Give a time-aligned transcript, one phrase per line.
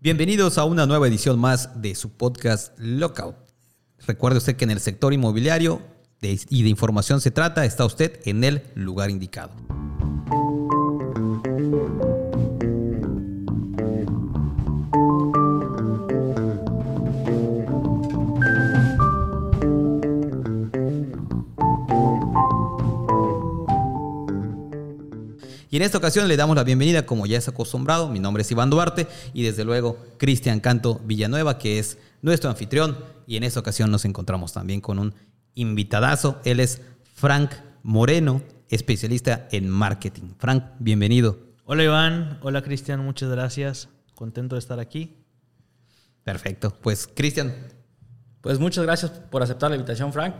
[0.00, 3.34] Bienvenidos a una nueva edición más de su podcast Lockout.
[4.06, 5.82] Recuerde usted que en el sector inmobiliario
[6.20, 9.50] y de información se trata, está usted en el lugar indicado.
[25.78, 28.50] Y en esta ocasión le damos la bienvenida, como ya es acostumbrado, mi nombre es
[28.50, 32.98] Iván Duarte y desde luego Cristian Canto Villanueva, que es nuestro anfitrión.
[33.28, 35.14] Y en esta ocasión nos encontramos también con un
[35.54, 36.40] invitadazo.
[36.44, 36.82] Él es
[37.14, 37.52] Frank
[37.84, 40.34] Moreno, especialista en marketing.
[40.36, 41.38] Frank, bienvenido.
[41.64, 43.88] Hola Iván, hola Cristian, muchas gracias.
[44.16, 45.14] Contento de estar aquí.
[46.24, 46.76] Perfecto.
[46.82, 47.54] Pues Cristian.
[48.40, 50.34] Pues muchas gracias por aceptar la invitación, Frank.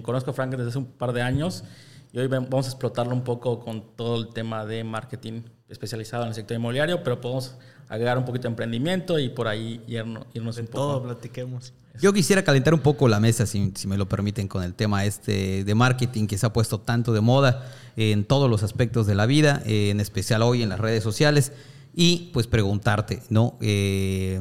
[0.00, 1.62] conozco a Frank desde hace un par de años
[2.12, 6.30] y hoy vamos a explotarlo un poco con todo el tema de marketing especializado en
[6.30, 7.56] el sector inmobiliario, pero podemos
[7.88, 10.78] agregar un poquito de emprendimiento y por ahí irnos, irnos un poco.
[10.78, 11.74] Todo, platiquemos.
[12.00, 15.04] Yo quisiera calentar un poco la mesa, si, si, me lo permiten, con el tema
[15.04, 19.14] este de marketing que se ha puesto tanto de moda en todos los aspectos de
[19.16, 21.52] la vida, en especial hoy en las redes sociales.
[21.94, 23.56] Y pues preguntarte, ¿no?
[23.60, 24.38] Eh,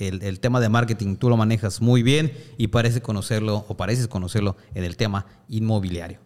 [0.00, 4.08] el, el, tema de marketing tú lo manejas muy bien y parece conocerlo o pareces
[4.08, 6.25] conocerlo en el tema inmobiliario.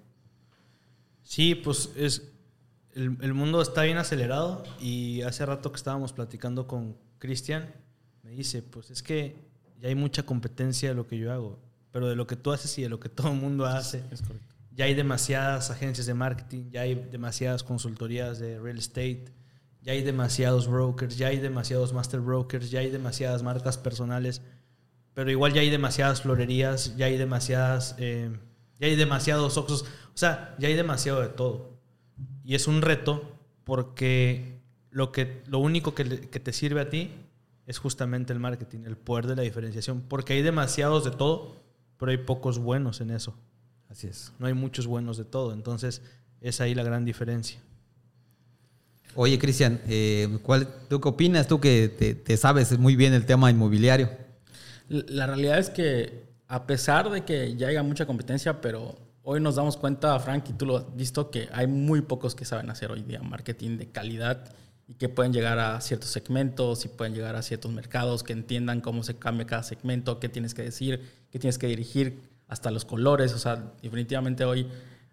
[1.31, 2.29] Sí, pues es
[2.93, 7.73] el, mundo está bien acelerado y hace rato que estábamos platicando con Cristian,
[8.25, 9.37] me dice, pues es que
[9.79, 11.61] ya hay mucha competencia de lo que yo hago,
[11.93, 14.03] pero de lo que tú haces y de lo que todo el mundo hace.
[14.11, 14.57] Es correcto.
[14.73, 19.27] Ya hay demasiadas agencias de marketing, ya hay demasiadas consultorías de real estate,
[19.83, 24.43] ya hay demasiados brokers, ya hay demasiados master brokers, ya hay demasiadas marcas personales,
[25.15, 28.37] pero igual ya hay demasiadas florerías, ya hay demasiadas, eh,
[28.81, 29.83] ya hay demasiados oxos.
[30.15, 31.71] O sea, ya hay demasiado de todo.
[32.43, 33.23] Y es un reto
[33.65, 34.59] porque
[34.91, 37.11] lo, que, lo único que, te sirve a ti
[37.67, 40.01] es justamente el marketing, el poder de la diferenciación.
[40.01, 41.55] Porque hay demasiados de todo,
[41.99, 43.37] pero hay pocos buenos en eso.
[43.89, 44.33] Así es.
[44.39, 45.53] No hay muchos buenos de todo.
[45.53, 46.03] Entonces,
[46.41, 47.61] es ahí la gran diferencia.
[49.15, 50.39] Oye, Cristian, eh,
[50.89, 51.49] ¿tú qué opinas?
[51.49, 54.09] Tú que te, sabes muy bien el tema inmobiliario.
[54.89, 59.55] La realidad es que a pesar de que ya haya mucha competencia, pero hoy nos
[59.55, 62.91] damos cuenta, Frank, y tú lo has visto, que hay muy pocos que saben hacer
[62.91, 64.53] hoy día marketing de calidad
[64.89, 68.81] y que pueden llegar a ciertos segmentos y pueden llegar a ciertos mercados, que entiendan
[68.81, 72.85] cómo se cambia cada segmento, qué tienes que decir, qué tienes que dirigir, hasta los
[72.85, 73.33] colores.
[73.33, 74.67] O sea, definitivamente hoy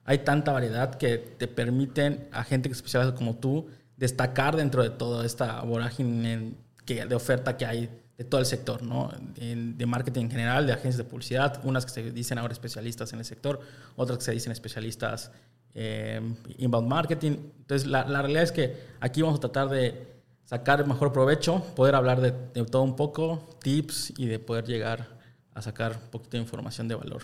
[0.06, 5.24] hay tanta variedad que te permiten a gente especial como tú destacar dentro de toda
[5.24, 6.54] esta vorágine
[6.88, 9.12] de oferta que hay de todo el sector, ¿no?
[9.36, 13.20] de marketing en general, de agencias de publicidad, unas que se dicen ahora especialistas en
[13.20, 13.62] el sector,
[13.96, 15.32] otras que se dicen especialistas
[15.76, 16.20] eh,
[16.58, 17.34] inbound marketing.
[17.60, 20.08] Entonces, la, la, realidad es que aquí vamos a tratar de
[20.46, 25.08] sacar mejor provecho, poder hablar de, de, todo un poco, tips y de poder llegar
[25.54, 27.22] a sacar un poquito de información de valor.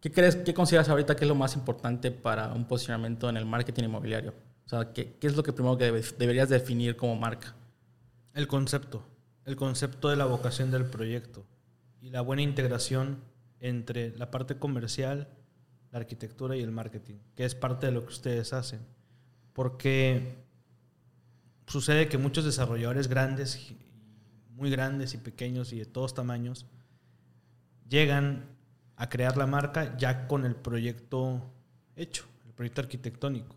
[0.00, 3.46] ¿Qué crees, qué consideras ahorita que es lo más importante para un posicionamiento en el
[3.46, 4.34] marketing inmobiliario?
[4.66, 7.54] O sea, ¿qué, qué es lo que primero que deberías definir como marca?
[8.34, 9.02] El concepto
[9.46, 11.46] el concepto de la vocación del proyecto
[12.00, 13.22] y la buena integración
[13.60, 15.28] entre la parte comercial,
[15.92, 18.80] la arquitectura y el marketing, que es parte de lo que ustedes hacen.
[19.52, 20.44] Porque
[21.66, 23.72] sucede que muchos desarrolladores grandes,
[24.50, 26.66] muy grandes y pequeños y de todos tamaños,
[27.88, 28.46] llegan
[28.96, 31.40] a crear la marca ya con el proyecto
[31.94, 33.54] hecho, el proyecto arquitectónico.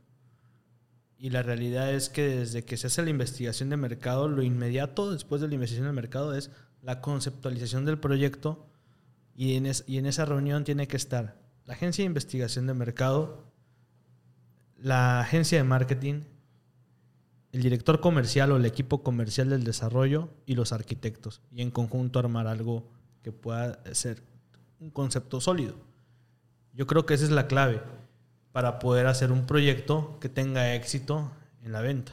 [1.22, 5.12] Y la realidad es que desde que se hace la investigación de mercado, lo inmediato
[5.12, 6.50] después de la investigación de mercado es
[6.82, 8.66] la conceptualización del proyecto
[9.36, 9.66] y en,
[10.06, 13.52] esa reunión tiene que estar la agencia de investigación de mercado,
[14.78, 16.22] la agencia de marketing,
[17.52, 21.42] el director comercial o el equipo comercial del desarrollo y los arquitectos.
[21.52, 22.90] Y en conjunto armar algo
[23.24, 24.24] que pueda ser
[24.80, 25.76] un concepto sólido.
[26.74, 27.82] Yo creo que esa es la clave
[28.60, 31.32] para poder hacer un proyecto que tenga éxito
[31.64, 32.12] en la venta.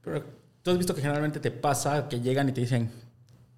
[0.00, 0.24] Pero
[0.62, 2.88] tú has visto que generalmente te pasa que llegan y te dicen,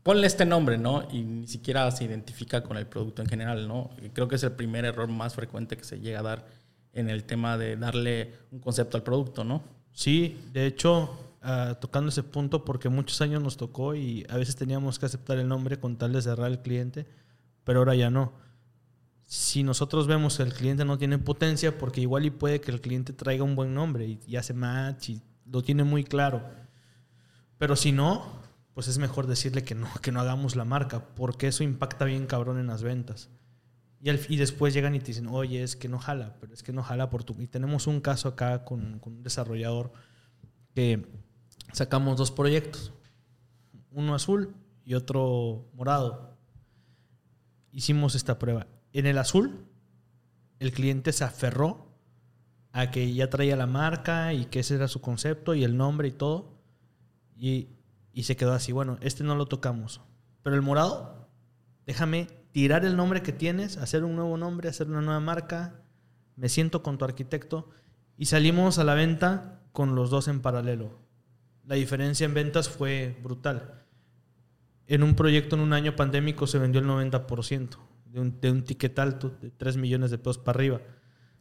[0.02, 1.06] ponle este nombre, ¿no?
[1.12, 3.90] Y ni siquiera se identifica con el producto en general, ¿no?
[4.02, 6.46] Y creo que es el primer error más frecuente que se llega a dar
[6.94, 9.62] en el tema de darle un concepto al producto, ¿no?
[9.92, 14.56] Sí, de hecho, ah, tocando ese punto, porque muchos años nos tocó y a veces
[14.56, 17.06] teníamos que aceptar el nombre con tal de cerrar el cliente,
[17.64, 18.32] pero ahora ya no
[19.32, 22.82] si nosotros vemos que el cliente no tiene potencia, porque igual y puede que el
[22.82, 26.42] cliente traiga un buen nombre y, hace match y lo tiene muy claro.
[27.56, 28.26] Pero si no,
[28.74, 32.26] pues es mejor decirle que no, que no hagamos la marca, porque eso impacta bien
[32.26, 33.30] cabrón en las ventas.
[34.02, 36.82] Y, después llegan y te dicen, oye, es que no jala, pero es que no
[36.82, 37.34] jala por tu...
[37.40, 39.94] Y tenemos un caso acá con, con un desarrollador
[40.74, 41.06] que
[41.72, 42.92] sacamos dos proyectos.
[43.92, 46.36] uno azul y otro morado.
[47.70, 48.66] Hicimos esta prueba.
[48.92, 49.66] En el azul,
[50.58, 51.92] el cliente se aferró
[52.72, 56.08] a que ya traía la marca y que ese era su concepto y el nombre
[56.08, 56.58] y todo.
[57.36, 57.68] Y,
[58.12, 60.02] y se quedó así, bueno, este no lo tocamos.
[60.42, 61.28] Pero el morado,
[61.86, 65.80] déjame tirar el nombre que tienes, hacer un nuevo nombre, hacer una nueva marca.
[66.36, 67.70] Me siento con tu arquitecto.
[68.18, 70.98] Y salimos a la venta con los dos en paralelo.
[71.64, 73.84] La diferencia en ventas fue brutal.
[74.86, 77.78] En un proyecto en un año pandémico se vendió el 90%
[78.12, 80.80] de un, de un ticket alto, de 3 millones de pesos para arriba.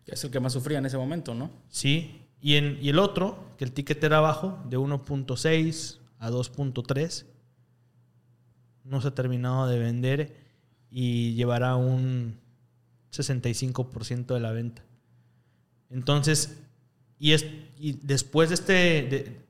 [0.05, 1.51] Es el que más sufría en ese momento, ¿no?
[1.69, 2.27] Sí.
[2.41, 7.25] Y, en, y el otro, que el ticket era bajo, de 1.6 a 2.3,
[8.83, 10.35] no se ha terminado de vender
[10.89, 12.39] y llevará un
[13.11, 14.83] 65% de la venta.
[15.89, 16.57] Entonces,
[17.19, 17.45] y, es,
[17.77, 19.41] y después de, este, de,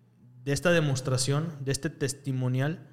[0.44, 2.88] de esta demostración, de este testimonial,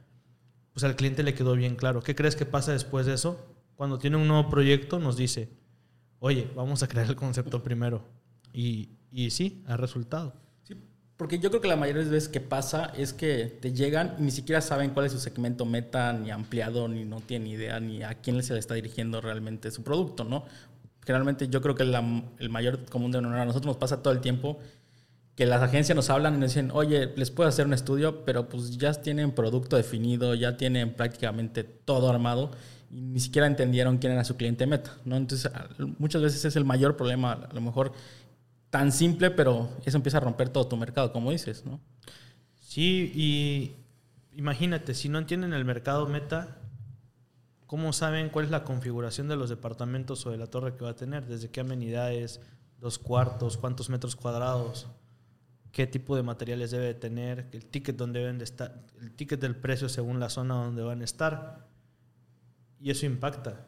[0.73, 2.03] pues al cliente le quedó bien claro.
[2.03, 3.58] ¿Qué crees que pasa después de eso?
[3.79, 5.51] Cuando tiene un nuevo proyecto nos dice,
[6.19, 8.03] oye, vamos a crear el concepto primero.
[8.53, 10.35] Y, y sí, ha resultado.
[10.65, 10.75] Sí,
[11.17, 14.17] porque yo creo que la mayoría de las veces que pasa es que te llegan
[14.19, 17.79] y ni siquiera saben cuál es su segmento meta, ni ampliado, ni no tienen idea,
[17.79, 20.45] ni a quién se le está dirigiendo realmente su producto, ¿no?
[21.07, 22.03] Generalmente yo creo que la,
[22.41, 24.59] el mayor común denominador a nosotros nos pasa todo el tiempo
[25.37, 28.49] que las agencias nos hablan y nos dicen, oye, les puedo hacer un estudio, pero
[28.49, 32.51] pues ya tienen producto definido, ya tienen prácticamente todo armado
[32.91, 35.17] y ni siquiera entendieron quién era su cliente meta, ¿no?
[35.17, 35.51] Entonces,
[35.99, 37.93] muchas veces es el mayor problema, a lo mejor
[38.71, 41.81] tan simple, pero eso empieza a romper todo tu mercado, como dices, ¿no?
[42.61, 43.77] Sí, y
[44.37, 46.59] imagínate, si no entienden el mercado meta,
[47.67, 50.91] ¿cómo saben cuál es la configuración de los departamentos o de la torre que va
[50.91, 51.27] a tener?
[51.27, 52.41] ¿Desde qué amenidades?
[52.81, 53.57] ¿Dos cuartos?
[53.57, 54.87] ¿Cuántos metros cuadrados?
[55.79, 59.55] qué tipo de materiales debe tener, el ticket donde deben de estar, el ticket del
[59.55, 61.68] precio según la zona donde van a estar.
[62.81, 63.67] Y eso impacta.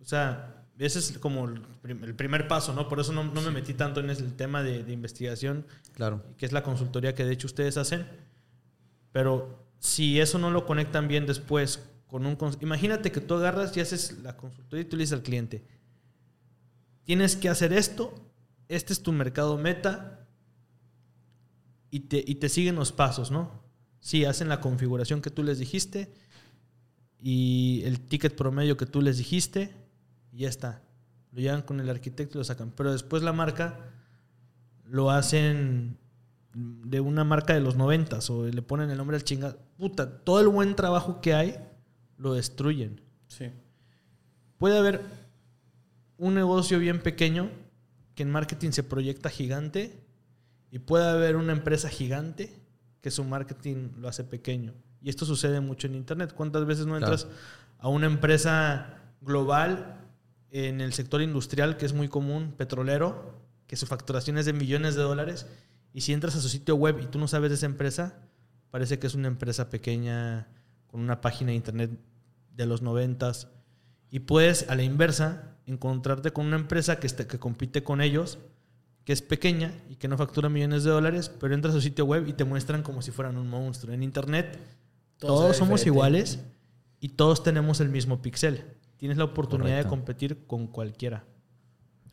[0.00, 2.88] O sea, ese es como el primer paso, ¿no?
[2.88, 6.24] Por eso no, no me metí tanto en el tema de, de, investigación, claro.
[6.36, 8.06] que es la consultoría que de hecho ustedes hacen.
[9.12, 12.36] Pero si eso no lo conectan bien después con un...
[12.60, 15.64] Imagínate que tú agarras y haces la consultoría y tú le dices al cliente,
[17.04, 18.14] tienes que hacer esto,
[18.68, 20.26] este es tu mercado meta,
[21.90, 23.62] y te, y te siguen los pasos, ¿no?
[24.00, 26.12] Sí, hacen la configuración que tú les dijiste
[27.22, 29.72] y el ticket promedio que tú les dijiste
[30.32, 30.82] y ya está.
[31.30, 32.72] Lo llevan con el arquitecto y lo sacan.
[32.76, 33.78] Pero después la marca
[34.84, 35.98] lo hacen
[36.52, 39.58] de una marca de los noventas o le ponen el nombre al chingado.
[39.78, 41.56] Puta, todo el buen trabajo que hay
[42.18, 43.00] lo destruyen.
[43.28, 43.50] Sí.
[44.58, 45.00] Puede haber
[46.18, 47.50] un negocio bien pequeño
[48.14, 50.04] que en marketing se proyecta gigante
[50.70, 52.52] y puede haber una empresa gigante
[53.00, 54.74] que su marketing lo hace pequeño.
[55.02, 56.32] Y esto sucede mucho en Internet.
[56.34, 57.38] ¿Cuántas veces no entras claro.
[57.78, 59.98] a una empresa global
[60.50, 64.94] en el sector industrial, que es muy común, petrolero, que su facturación es de millones
[64.94, 65.46] de dólares,
[65.94, 68.14] y si entras a su sitio web y tú no sabes de esa empresa,
[68.70, 70.48] parece que es una empresa pequeña
[70.86, 71.90] con una página de Internet
[72.54, 73.48] de los noventas.
[74.10, 78.38] Y puedes, a la inversa, encontrarte con una empresa que, este, que compite con ellos,
[79.04, 82.04] que es pequeña y que no factura millones de dólares, pero entra a su sitio
[82.04, 83.94] web y te muestran como si fueran un monstruo.
[83.94, 84.58] En Internet
[85.26, 85.88] todos, todos somos diferente.
[85.88, 86.38] iguales
[87.00, 88.64] y todos tenemos el mismo pixel.
[88.96, 89.88] Tienes la oportunidad Correcto.
[89.88, 91.24] de competir con cualquiera.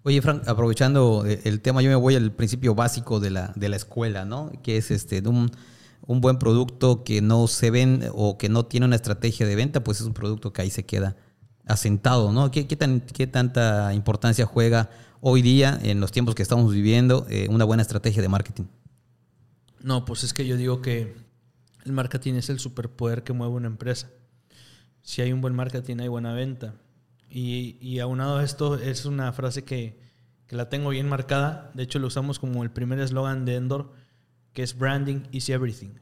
[0.03, 3.75] Oye, Frank, aprovechando el tema, yo me voy al principio básico de la, de la
[3.75, 4.51] escuela, ¿no?
[4.63, 5.51] Que es este, un,
[6.07, 9.83] un buen producto que no se ven o que no tiene una estrategia de venta,
[9.83, 11.17] pues es un producto que ahí se queda
[11.67, 12.49] asentado, ¿no?
[12.49, 14.89] ¿Qué, qué, tan, qué tanta importancia juega
[15.21, 18.63] hoy día, en los tiempos que estamos viviendo, eh, una buena estrategia de marketing?
[19.83, 21.15] No, pues es que yo digo que
[21.85, 24.09] el marketing es el superpoder que mueve una empresa.
[25.01, 26.75] Si hay un buen marketing, hay buena venta.
[27.29, 29.99] Y, y aunado a esto, es una frase que,
[30.47, 31.71] que la tengo bien marcada.
[31.73, 33.93] De hecho, lo usamos como el primer eslogan de Endor,
[34.53, 35.95] que es branding is everything.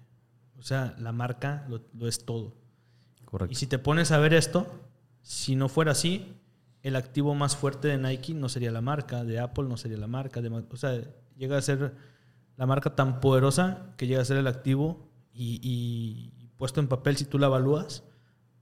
[0.58, 2.56] O sea, la marca lo, lo es todo.
[3.26, 3.52] Correcto.
[3.52, 4.68] Y si te pones a ver esto,
[5.22, 6.34] si no fuera así,
[6.82, 10.08] el activo más fuerte de Nike no sería la marca, de Apple no sería la
[10.08, 11.02] marca, de, o sea,
[11.36, 11.96] llega a ser
[12.56, 15.07] la marca tan poderosa que llega a ser el activo
[15.38, 18.04] y, puesto en papel, si tú la evalúas,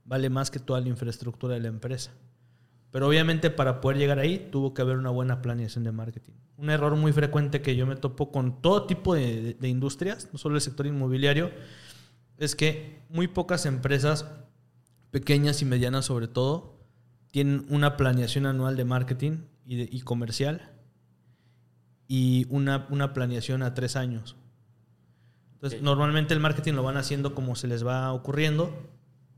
[0.04, 2.12] vale más que toda la infraestructura de la empresa.
[2.90, 6.34] Pero obviamente para poder llegar ahí tuvo que haber una buena planeación de marketing.
[6.56, 10.54] Un error muy frecuente que yo me topo con todo tipo de, industrias, no solo
[10.54, 11.50] el sector inmobiliario,
[12.38, 14.26] es que muy pocas empresas,
[15.10, 16.78] pequeñas y medianas sobre todo,
[17.30, 20.72] tienen una planeación anual de marketing y, y comercial
[22.08, 24.36] y una, una, planeación a tres años.
[25.56, 25.84] Entonces, okay.
[25.84, 28.70] normalmente el marketing lo van haciendo como se les va ocurriendo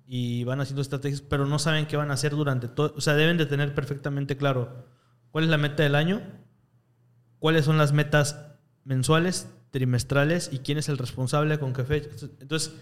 [0.04, 2.92] y van haciendo estrategias, pero no saben qué van a hacer durante todo.
[2.96, 4.84] O sea, deben de tener perfectamente claro
[5.30, 6.20] cuál es la meta del año,
[7.38, 8.40] cuáles son las metas
[8.84, 12.08] mensuales, trimestrales y quién es el responsable con qué fecha.
[12.40, 12.74] Entonces,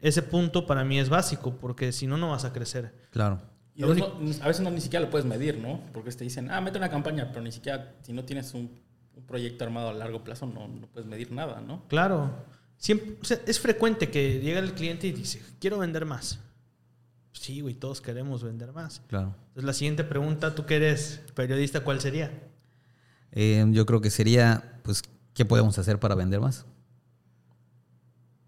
[0.00, 2.94] ese punto para mí es básico, porque si no, no vas a crecer.
[3.10, 3.40] Claro.
[3.74, 5.80] Y a veces, no, a veces no ni siquiera lo puedes medir, ¿no?
[5.94, 8.70] Porque te dicen, ah, mete una campaña, pero ni siquiera, si no tienes un,
[9.14, 11.86] un proyecto armado a largo plazo, no, no puedes medir nada, ¿no?
[11.88, 12.30] Claro.
[12.82, 16.40] Siempre, o sea, es frecuente que llega el cliente y dice, quiero vender más.
[17.30, 19.02] Sí, güey, todos queremos vender más.
[19.06, 19.36] Claro.
[19.50, 22.32] Entonces, la siguiente pregunta, tú que eres periodista, ¿cuál sería?
[23.30, 26.66] Eh, yo creo que sería, pues, ¿qué podemos hacer para vender más?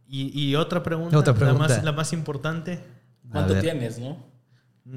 [0.08, 2.82] Y, y otra pregunta, Otra La, más, la más importante.
[3.30, 4.18] ¿Cuánto tienes, no?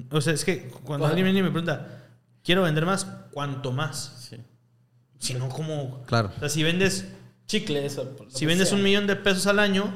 [0.10, 1.12] O sea, es que cuando ¿Cuál?
[1.12, 2.08] alguien viene y me pregunta,
[2.44, 4.30] quiero vender más, ¿cuánto más?
[4.32, 4.38] Sí.
[5.20, 6.02] Si no, como...
[6.08, 6.32] Claro.
[6.36, 7.08] O sea, si vendes,
[7.48, 8.04] Chicle, eso.
[8.04, 8.78] lo si vendes sea.
[8.78, 9.92] un millón de pesos al año,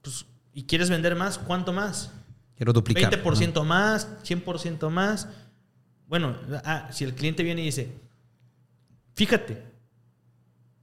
[0.00, 2.12] pues, y quieres vender más, ¿cuánto más?
[2.56, 3.12] Quiero duplicar.
[3.22, 5.28] 20% más, 100% más.
[6.06, 7.92] Bueno, ah, si el cliente viene y dice,
[9.14, 9.62] fíjate,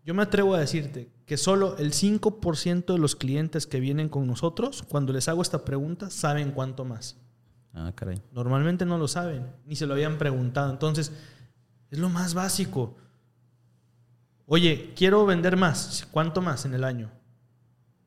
[0.06, 4.28] yo me atrevo a decirte que solo el 5% de los clientes que vienen con
[4.28, 7.16] nosotros, cuando les hago esta pregunta, saben cuánto más.
[7.74, 8.22] Ah, caray.
[8.34, 10.72] Normalmente no lo saben, ni se lo habían preguntado.
[10.72, 11.12] Entonces,
[11.90, 12.98] es lo más básico.
[14.54, 16.08] Oye, quiero vender más.
[16.12, 17.10] ¿Cuánto más en el año?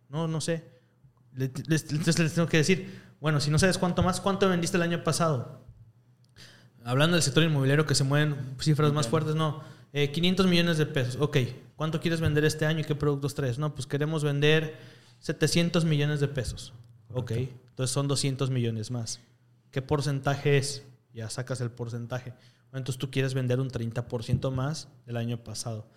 [0.08, 0.62] No, no sé.
[1.34, 4.84] Les- Entonces les tengo que decir, bueno, si no sabes cuánto más, ¿cuánto vendiste el
[4.84, 5.66] año pasado?
[6.84, 9.60] Hablando del sector inmobiliario que se mueven cifras más fuertes, no.
[9.92, 11.16] Eh, 500 millones de pesos.
[11.20, 11.38] Ok,
[11.74, 13.58] ¿cuánto quieres vender este año y qué productos traes?
[13.58, 14.76] No, pues queremos vender
[15.18, 16.72] 700 millones de pesos.
[17.12, 19.18] Ok, entonces son 200 millones más.
[19.72, 20.84] ¿Qué porcentaje es?
[21.12, 22.34] Ya sacas el porcentaje.
[22.72, 25.88] Entonces tú quieres vender un 30% más del año pasado.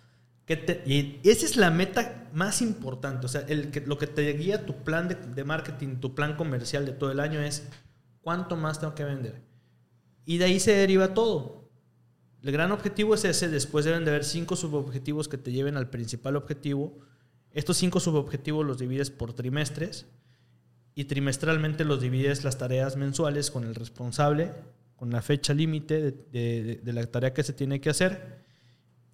[0.50, 3.24] ¿Qué te- y esa es la meta más importante.
[3.24, 6.84] O sea, el que, lo que te guía tu plan de, marketing, tu plan comercial
[6.84, 7.68] de todo el año es
[8.20, 9.42] cuánto más tengo que vender.
[10.24, 11.70] Y de ahí se deriva todo.
[12.42, 13.48] El gran objetivo es ese.
[13.48, 16.98] Después deben de haber cinco subobjetivos que te lleven al principal objetivo.
[17.52, 20.08] Estos cinco subobjetivos los divides por trimestres
[20.96, 24.50] y trimestralmente los divides las tareas mensuales con el responsable,
[24.96, 28.42] con la fecha límite de- de la tarea que se tiene que hacer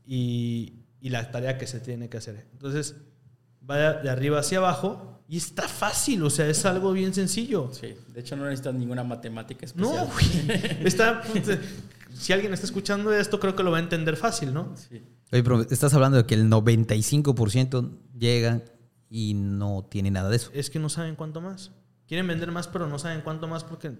[0.06, 2.48] y, y la tarea que se tiene que hacer.
[2.54, 2.96] Entonces,
[3.70, 7.70] va de, arriba hacia abajo y está fácil, o sea, es algo bien sencillo.
[7.72, 10.08] Sí, de hecho no necesitas ninguna matemática No, especial.
[10.42, 10.84] güey.
[10.84, 11.60] Está, pues,
[12.12, 14.74] si alguien está escuchando esto, creo que lo va a entender fácil, ¿no?
[14.76, 15.00] Sí.
[15.30, 18.62] Oye, pero estás hablando de que el 95% llega
[19.08, 20.50] y no tiene nada de eso.
[20.54, 21.70] Es que no saben cuánto más.
[22.08, 23.92] Quieren vender más, pero no saben cuánto más porque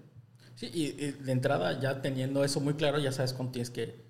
[0.55, 4.06] Sí, y, y de entrada ya teniendo eso muy claro, ya sabes cuánto tienes que,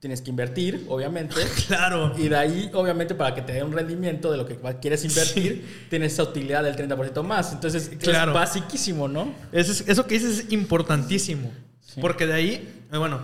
[0.00, 1.34] tienes que invertir, obviamente.
[1.66, 2.14] Claro.
[2.16, 5.86] Y de ahí, obviamente, para que te dé un rendimiento de lo que quieres invertir,
[5.90, 7.52] tienes esa utilidad del 30% más.
[7.52, 8.30] Entonces, Claro.
[8.32, 9.32] es basiquísimo, ¿no?
[9.52, 11.50] Eso, es- eso que dices es importantísimo.
[11.80, 12.00] Sí.
[12.00, 13.20] Porque de ahí, eh, bueno,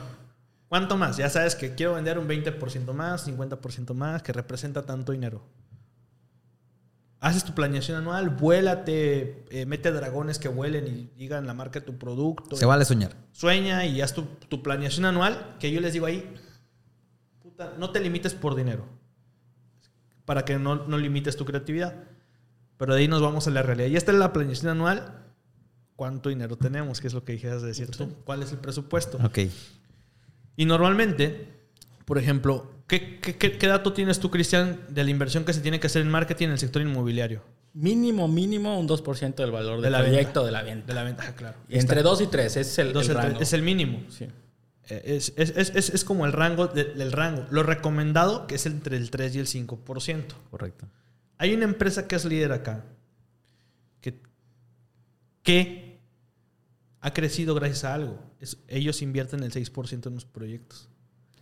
[0.69, 1.17] ¿cuánto más?
[1.17, 5.43] Ya sabes que quiero vender un 20% más, 50% más, que representa tanto dinero.
[7.21, 11.87] Haces tu planeación anual, vuélate, eh, mete dragones que vuelen y digan la marca de
[11.87, 12.55] tu producto.
[12.55, 13.13] Se vale soñar.
[13.33, 16.31] Sueña y haz tu, tu planeación anual, que yo les digo ahí,
[17.79, 18.85] no te limites por dinero,
[20.25, 21.95] para que no, no limites tu creatividad.
[22.77, 23.89] Pero de ahí nos vamos a la realidad.
[23.89, 25.21] Y esta es la planeación anual.
[25.97, 27.01] ¿Cuánto dinero tenemos?
[27.01, 28.13] Que es lo que dijiste de decir tú.
[28.25, 29.19] ¿Cuál es el presupuesto?
[29.25, 29.39] Ok.
[30.57, 31.49] Y normalmente,
[32.05, 35.61] por ejemplo, ¿qué, qué, qué- qué dato tienes tú, Cristian, de la inversión que se
[35.61, 37.43] tiene que hacer en marketing en el sector inmobiliario?
[37.75, 40.47] Mínimo, mínimo un 2% del valor De del la proyecto venta.
[40.47, 40.87] de la venta.
[40.87, 41.59] De la ventaja, claro.
[41.69, 43.41] Y entre 2 y 3, ese es el, rango.
[43.41, 44.01] es el mínimo.
[44.11, 44.27] Sí.
[44.89, 47.47] Eh, Es, es- es- es- como el rango de- del rango.
[47.51, 50.35] Lo recomendado que es entre el 3 y el 5%.
[50.51, 50.87] Correcto.
[51.39, 52.85] Hay una empresa que es líder acá
[54.01, 54.21] que,
[55.43, 56.01] que
[57.01, 58.21] ha crecido gracias a algo.
[58.41, 60.89] Es- ellos invierten el 6% en los proyectos.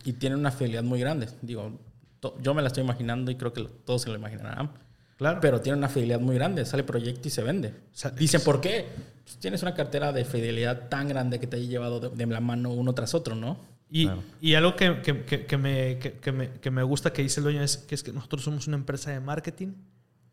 [0.05, 1.27] Y tiene una fidelidad muy grande.
[1.41, 1.79] Digo,
[2.19, 4.71] to- yo me la estoy imaginando y creo que todos se lo imaginarán.
[5.17, 5.39] Claro.
[5.41, 6.65] Pero tiene una fidelidad muy grande.
[6.65, 7.73] Sale proyecto y se vende.
[7.91, 8.87] sea, Dicen, ¿por qué?
[9.23, 12.39] Pues tienes una cartera de fidelidad tan grande que te ha llevado de, de la
[12.41, 13.57] mano uno tras otro, ¿no?
[13.89, 14.23] Y, Claro.
[14.41, 17.39] y algo que, que- que- que me, que, que me, que me gusta que dice
[17.39, 19.73] el dueño es que, es que nosotros somos una empresa de marketing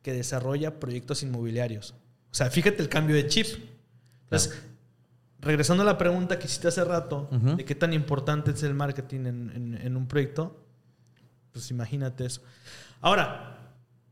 [0.02, 1.94] que desarrolla proyectos inmobiliarios.
[2.32, 3.46] O sea, fíjate el cambio de chip.
[4.24, 4.62] Entonces,
[5.40, 7.56] regresando a la pregunta que hiciste hace rato, Ujú.
[7.56, 10.56] de qué tan importante es el marketing en, en- en un proyecto,
[11.52, 12.40] pues imagínate eso.
[13.02, 13.58] Ahora,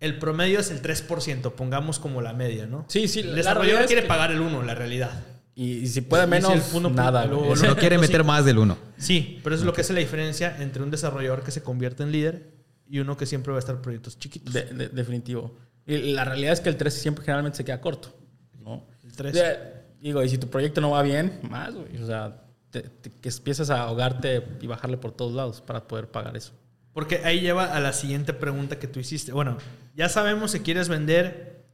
[0.00, 2.84] el promedio es el 3%, pongamos como la media, ¿no?
[2.88, 3.20] Sí, sí.
[3.20, 5.10] El la desarrollador quiere que- pagar el 1, la realidad.
[5.54, 7.24] Y, y si puede Y menos, si el uno- nada.
[7.26, 8.00] lo- No quiere sí.
[8.02, 8.78] meter más del uno.
[8.96, 12.04] Sí, pero eso es lo que hace la diferencia entre un desarrollador que se convierte
[12.04, 12.52] en líder
[12.88, 14.54] y uno que siempre va a estar en proyectos chiquitos.
[14.54, 15.56] De- de- definitivo.
[15.84, 18.14] Y la realidad es que el 3 siempre generalmente se queda corto.
[18.62, 18.86] ¿no?
[19.02, 19.32] El tres.
[19.34, 19.58] De-
[20.00, 22.00] digo, y si tu proyecto no va bien, más, güey.
[22.02, 26.08] O sea, te- te- que empiezas a ahogarte y bajarle por todos lados para poder
[26.10, 26.52] pagar eso.
[26.92, 29.33] Porque ahí lleva a la siguiente pregunta que tú hiciste.
[29.33, 29.59] Bueno,
[29.95, 31.64] ya sabemos que quieres vender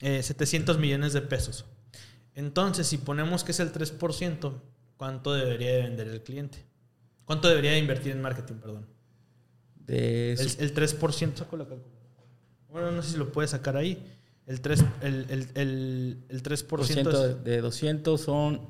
[0.00, 1.64] eh, 700 millones de pesos.
[2.34, 4.52] Entonces, si ponemos que es el 3%,
[4.98, 6.58] ¿cuánto debería de vender el cliente?
[7.24, 8.86] ¿Cuánto debería de invertir en marketing, perdón?
[9.76, 11.66] De El, el 3%, saco la.
[12.68, 14.04] Bueno, no sé si lo puedes sacar ahí.
[14.46, 18.66] El 3%, el, el, el, el 3% por ciento es- de, de 200 son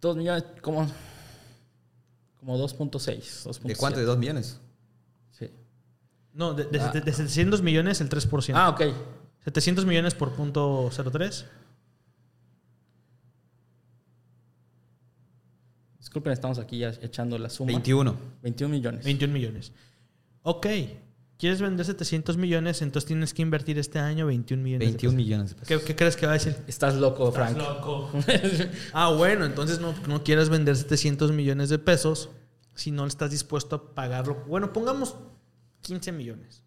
[0.00, 0.86] 2 millones, como,
[2.38, 3.44] como 2.6.
[3.46, 3.62] 2.7.
[3.68, 3.98] ¿De cuánto?
[4.00, 4.60] ¿De 2 millones?
[5.30, 5.50] Sí.
[6.34, 6.90] No, de, de- Ah.
[6.92, 8.54] de 700 millones, el 3%.
[8.56, 8.82] Ah, ok.
[9.44, 11.46] 700 millones por punto 03.
[15.98, 17.66] Disculpen, estamos aquí ya echando la suma.
[17.72, 18.16] 21.
[18.42, 19.04] 21 millones.
[19.04, 19.72] 21 millones.
[20.42, 20.66] Ok.
[21.38, 22.82] ¿Quieres vender 700 millones?
[22.82, 24.80] Entonces tienes que invertir este año 21 millones.
[24.80, 25.14] de 21 pesos.
[25.14, 25.68] millones de pesos.
[25.68, 26.56] ¿Qué, qué crees que va a decir?
[26.66, 27.56] Estás loco, Frank.
[27.56, 28.10] loco.
[28.92, 32.30] ah, bueno, entonces no, no quieres vender 700 millones de pesos
[32.74, 34.44] si no estás dispuesto a pagarlo.
[34.48, 35.14] Bueno, pongamos
[35.82, 36.64] 15 millones.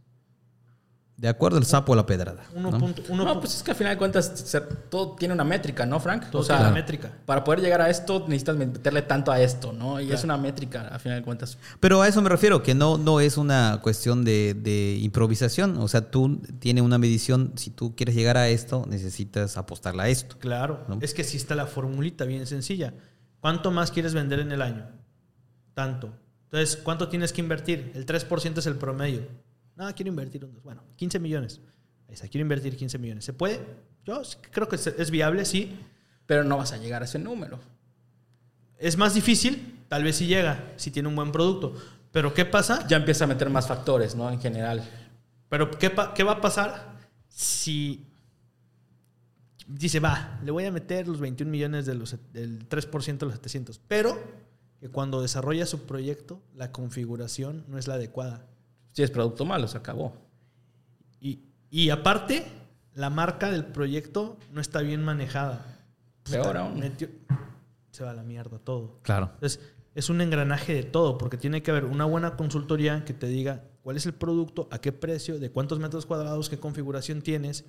[1.21, 2.41] De acuerdo el sapo a la pedrada.
[2.55, 2.79] Uno ¿no?
[2.79, 5.43] punto- uno no, pu- pues es que al final de cuentas se- todo tiene una
[5.43, 6.31] métrica, ¿no, Frank?
[6.31, 7.11] todo o sea, tiene la métrica.
[7.27, 10.01] para poder llegar a esto necesitas meterle tanto a esto, ¿no?
[10.01, 10.17] Y Claro.
[10.17, 11.59] es una métrica, al final de cuentas.
[11.79, 15.77] Pero a eso me refiero, que no, no es una cuestión de, de improvisación.
[15.77, 17.53] O sea, tú tienes una medición.
[17.55, 20.37] Si tú quieres llegar a esto, necesitas apostarle a esto.
[20.39, 20.85] Claro.
[20.87, 20.97] ¿No?
[21.01, 22.95] Es que sí está la formulita bien sencilla.
[23.41, 24.87] ¿Cuánto más quieres vender en el año?
[25.75, 26.13] Tanto.
[26.45, 27.91] Entonces, ¿cuánto tienes que invertir?
[27.93, 29.21] El 3% es el promedio.
[29.81, 30.61] No, quiero invertir un dos.
[30.63, 31.59] Bueno, 15 millones.
[32.07, 33.25] Ahí está, quiero invertir 15 millones.
[33.25, 33.59] ¿Se puede?
[34.05, 34.21] Yo
[34.51, 35.75] creo que es- viable, sí.
[36.27, 37.59] Pero no vas a llegar a ese número.
[38.77, 41.73] Es más difícil, tal vez si llega, si tiene un buen producto.
[42.11, 42.88] Pero ¿qué pasa?
[42.88, 44.29] Ya empieza a meter más factores, ¿no?
[44.29, 44.88] En general.
[45.50, 48.05] Pero ¿qué, qué va a pasar si
[49.67, 53.35] dice, va, le voy a meter los 21 millones de los, del 3% de los
[53.35, 54.15] 700, pero
[54.79, 58.45] que cuando desarrolla su proyecto, la configuración no es la adecuada.
[58.91, 60.13] Si es producto malo, se acabó.
[61.19, 62.45] Y, y aparte,
[62.93, 65.65] la marca del proyecto no está bien manejada.
[66.30, 66.80] Peor aún.
[66.80, 67.10] Metió-
[67.91, 68.99] se va a la mierda todo.
[69.01, 69.32] Claro.
[69.36, 69.60] Entonces,
[69.95, 73.63] es un engranaje de todo, porque tiene que haber una buena consultoría que te diga
[73.82, 77.65] cuál es el producto, a qué precio, de cuántos metros cuadrados, qué configuración tienes,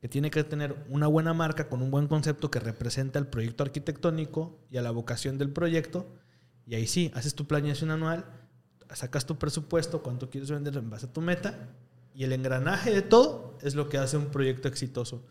[0.00, 3.62] que tiene que tener una buena marca con un buen concepto que representa el proyecto
[3.62, 6.08] arquitectónico y a la vocación del proyecto.
[6.66, 8.24] Y ahí sí, haces tu planeación anual,
[8.94, 11.54] sacas tu presupuesto, cuánto quieres vender en base a tu meta,
[12.14, 15.24] y el engranaje de todo es lo que hace un proyecto exitoso.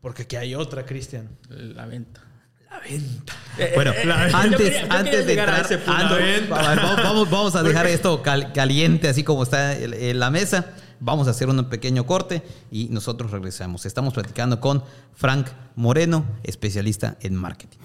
[0.00, 1.28] Porque aquí hay otra, Cristian.
[1.48, 2.22] La venta.
[2.70, 3.34] La venta.
[3.74, 6.14] Bueno, yo antes, quería- yo antes quería de llegar a entrar, ese punto.
[6.14, 10.30] antes- vamos, vamos- vamos a dejar esto cal- caliente, así como está en- en la
[10.30, 10.66] mesa.
[11.00, 13.86] Vamos a hacer un pequeño corte y nosotros regresamos.
[13.86, 14.84] Estamos platicando con
[15.14, 17.78] Frank Moreno, especialista en marketing.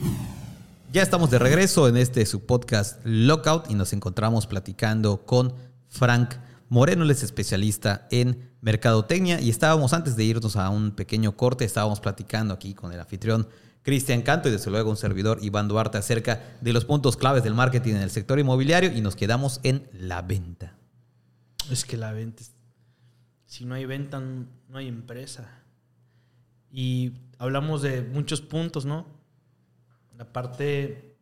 [0.96, 5.54] Ya estamos de regreso en este su podcast Lockout y nos encontramos platicando con
[5.90, 6.36] Frank
[6.70, 11.66] Moreno, él es especialista en mercadotecnia y estábamos antes de irnos a un pequeño corte,
[11.66, 13.50] estábamos platicando aquí con el anfitrión
[13.82, 17.56] Cristian Canto y desde luego un servidor Iván Duarte acerca de los puntos claves del
[17.56, 20.78] marketing en el sector inmobiliario y nos quedamos en la venta.
[21.70, 22.42] Es que la venta,
[23.46, 25.62] si no hay venta, no hay empresa.
[26.72, 29.25] Y hablamos de muchos puntos, ¿no?
[30.18, 31.16] La parte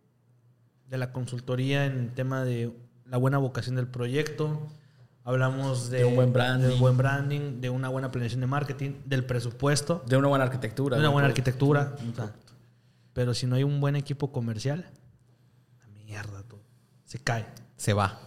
[0.87, 2.71] de la consultoría en el tema de
[3.05, 4.67] la buena vocación del proyecto.
[5.23, 6.67] Hablamos de, De un buen branding.
[6.67, 10.97] de buen branding, de una buena planeación de marketing, del presupuesto, De una buena arquitectura.
[10.97, 11.95] de una buena arquitectura.
[12.11, 12.33] O sea,
[13.13, 14.85] pero si no hay un buen equipo comercial,
[15.79, 16.61] la mierda todo.
[17.05, 17.45] Se cae.
[17.77, 18.19] Se va.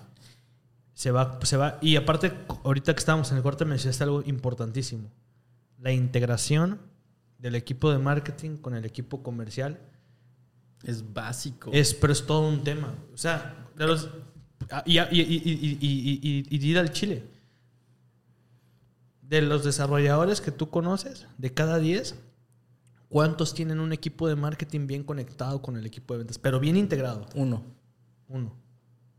[0.94, 1.76] Se va, se va.
[1.83, 2.33] Y aparte,
[2.64, 5.11] ahorita que estábamos en el corte, mencionaste algo importantísimo.
[5.79, 6.81] La integración
[7.38, 9.79] del equipo de marketing con el equipo comercial
[10.84, 11.70] Es básico.
[11.72, 12.94] es, pero es todo un tema.
[13.12, 14.08] O sea, de los,
[14.70, 17.24] ah, y, y, y, y, y, y- y ir al Chile.
[19.22, 22.14] De los desarrolladores que tú conoces, de cada 10,
[23.08, 26.38] ¿cuántos tienen un equipo de marketing bien conectado con el equipo de ventas?
[26.38, 27.26] Pero bien integrado.
[27.34, 27.64] Uno.
[28.28, 28.54] Uno.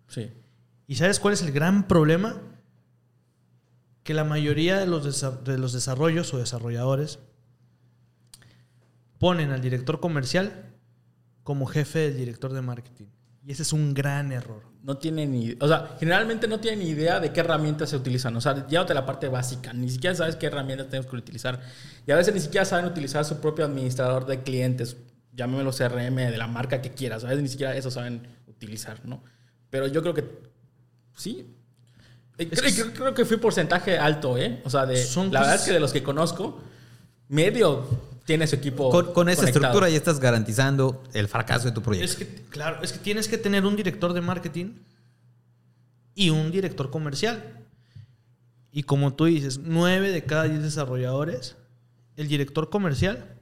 [0.08, 0.32] Sí.
[0.88, 2.42] ¿Y sabes cuál es el gran problema?
[4.04, 5.04] Que la mayoría de los,
[5.44, 7.20] de los desarrollos o desarrolladores
[9.20, 10.74] ponen al director comercial
[11.48, 13.06] como jefe del director de marketing.
[13.42, 14.64] Y ese es un gran error.
[14.84, 15.56] No tienen ni...
[15.62, 18.36] O sea, generalmente no tienen ni idea de qué herramientas se utilizan.
[18.36, 19.72] O sea, llévate la parte básica.
[19.72, 21.62] Ni siquiera sabes qué herramientas tenemos que utilizar.
[22.06, 24.98] Y a veces ni siquiera saben utilizar su propio administrador de clientes.
[25.32, 27.24] Llámemelo CRM de la marca que quieras.
[27.24, 29.24] A veces ni siquiera eso saben utilizar, ¿no?
[29.70, 30.26] Pero yo creo que...
[31.16, 31.48] Sí.
[32.36, 34.62] Creo, que- creo- que fui porcentaje alto, ¿eh?
[34.66, 36.60] O sea, de, Son la verdad es que de los que conozco,
[37.30, 37.88] medio
[38.28, 38.90] tiene su equipo.
[38.92, 39.66] Con, con esa conectado.
[39.66, 42.06] estructura ya estás garantizando el fracaso de tu proyecto.
[42.12, 44.74] Es que, claro, es que tienes que tener un director de marketing
[46.14, 47.66] y un director comercial.
[48.72, 51.56] Y como tú dices, nueve de cada diez desarrolladores,
[52.16, 53.40] el director comercial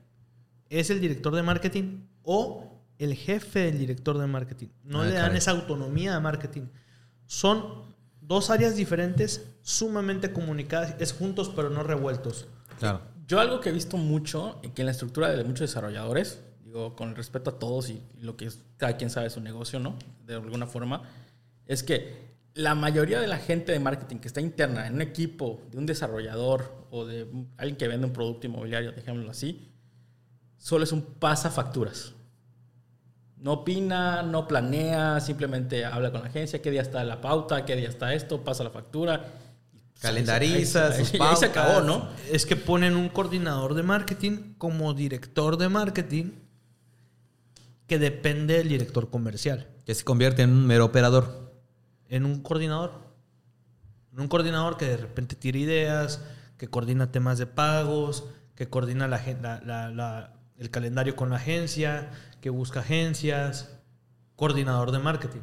[0.69, 4.67] es el director de marketing o el jefe del director de marketing.
[4.83, 5.37] No Ah, le dan caray.
[5.37, 6.63] esa autonomía de marketing.
[7.25, 7.83] Son
[8.21, 12.47] dos áreas diferentes, sumamente comunicadas, es juntos pero no revueltos.
[12.79, 13.01] Claro.
[13.27, 16.95] Yo algo que he visto mucho, y que en la estructura de muchos desarrolladores, digo,
[16.95, 19.97] con respeto a todos y, lo que es, cada quien sabe su negocio, ¿no?
[20.25, 21.03] De alguna forma,
[21.65, 25.61] es que la mayoría de la gente de marketing que está interna en un equipo
[25.71, 29.71] de un desarrollador o de alguien que vende un producto inmobiliario, dejémoslo así,
[30.57, 32.13] solo es un pasafacturas.
[33.37, 37.75] No opina, no planea, simplemente habla con la agencia, qué día está la pauta, qué
[37.75, 39.25] día está esto, pasa la factura.
[40.07, 41.81] Calendariza sus y ahí se acabó.
[41.81, 42.07] ¿no?
[42.31, 46.31] Es que ponen un coordinador de marketing como director de marketing
[47.87, 49.67] que depende del director comercial.
[49.85, 51.53] Que se convierte en un mero operador.
[52.09, 52.93] En un coordinador.
[54.13, 56.21] En un coordinador que de repente tira ideas,
[56.57, 61.29] que coordina temas de pagos, que coordina la, agen- la- la- la- el calendario con
[61.29, 62.09] la agencia,
[62.41, 63.69] que busca agencias.
[64.35, 65.41] Coordinador de marketing.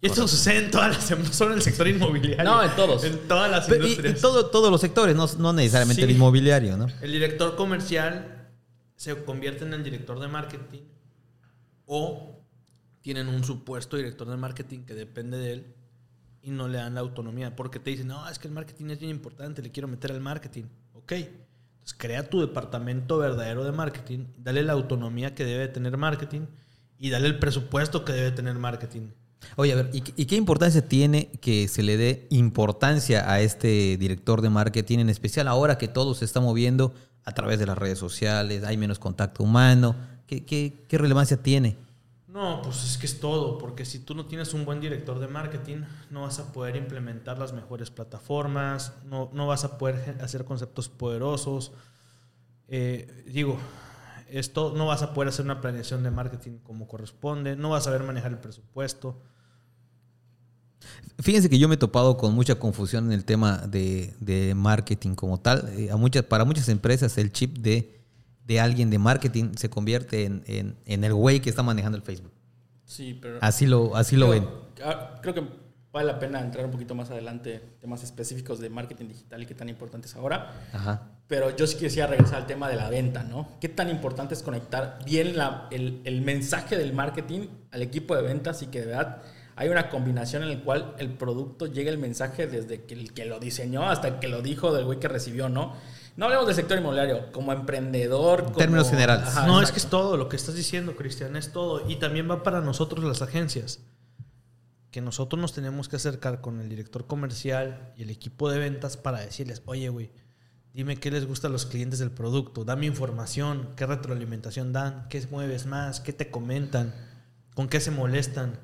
[0.00, 2.44] Y esto sucede en todas las, no solo en el sector inmobiliario.
[2.44, 3.02] No, en todos.
[3.04, 4.18] En todas las Pero, y- industrias.
[4.18, 6.04] y todo, todos los sectores, no, no necesariamente Sí.
[6.08, 6.86] el inmobiliario, ¿no?
[7.00, 8.48] El director comercial
[8.94, 10.82] se convierte en el director de marketing
[11.86, 12.40] o
[13.00, 15.74] tienen un supuesto director de marketing que depende de él
[16.42, 18.98] y no le dan la autonomía porque te dicen, no, es que el marketing es
[19.00, 20.64] bien importante, le quiero meter al marketing.
[20.92, 26.42] Ok, entonces crea tu departamento verdadero de marketing, dale la autonomía que debe tener marketing
[26.98, 29.08] y dale el presupuesto que debe tener marketing.
[29.56, 34.40] Oye, a ver, ¿y, qué- importancia tiene que se le dé importancia a este director
[34.40, 37.98] de marketing, en especial ahora que todo se está moviendo a través de las redes
[37.98, 39.96] sociales, hay menos contacto humano?
[40.26, 41.76] ¿Qué, relevancia tiene?
[42.26, 45.26] No, pues es que es todo, porque si tú no tienes un buen director de
[45.28, 45.78] marketing,
[46.10, 50.88] no vas a poder implementar las mejores plataformas, no, no vas a poder hacer conceptos
[50.88, 51.72] poderosos.
[52.68, 53.58] Eh, digo,
[54.30, 57.84] esto no vas a poder hacer una planeación de marketing como corresponde, no vas a
[57.90, 59.20] saber manejar el presupuesto.
[61.20, 65.14] Fíjense que yo me he topado con mucha confusión en el tema de, de marketing
[65.14, 65.68] como tal.
[65.76, 68.00] Eh, a muchas, para muchas empresas el chip de,
[68.46, 72.04] de alguien de marketing se convierte en, en- en el güey que está manejando el
[72.04, 72.32] Facebook.
[72.84, 73.38] Sí, pero...
[73.42, 74.46] Así lo, así lo ven.
[74.84, 75.42] Ah, creo que
[75.92, 79.54] vale la pena entrar un poquito más adelante temas específicos de marketing digital y qué
[79.54, 80.52] tan importantes ahora.
[80.72, 81.02] Ajá.
[81.26, 83.48] Pero yo sí quisiera regresar al tema de la venta, ¿no?
[83.60, 88.22] ¿Qué tan importante es conectar bien la- el, el mensaje del marketing al equipo de
[88.22, 89.22] ventas y que de verdad
[89.56, 93.24] hay una combinación en la cual el producto llegue el mensaje desde que el que
[93.24, 95.74] lo diseñó hasta el que lo dijo del güey que recibió, ¿no?
[96.16, 98.44] No hablemos del sector inmobiliario, como emprendedor.
[98.44, 99.28] como- términos generales.
[99.28, 99.72] Ajá, no, es exacto.
[99.74, 101.88] que es todo lo que estás diciendo, Cristian, es todo.
[101.88, 103.80] Y también va para nosotros las agencias.
[104.90, 108.96] Que nosotros nos tenemos que acercar con el director comercial y el equipo de ventas
[108.96, 110.10] para decirles, oye, güey,
[110.72, 115.26] dime qué les gusta a los clientes del producto, dame información, qué retroalimentación dan, qué
[115.30, 116.94] mueves más, qué te comentan,
[117.54, 118.58] con qué se molestan.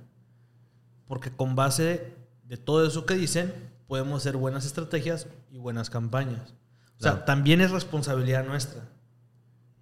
[1.06, 3.52] Porque con base de todo eso que dicen,
[3.86, 6.54] podemos hacer buenas estrategias y buenas campañas.
[6.98, 7.24] O sea, Claro.
[7.26, 8.88] también es responsabilidad nuestra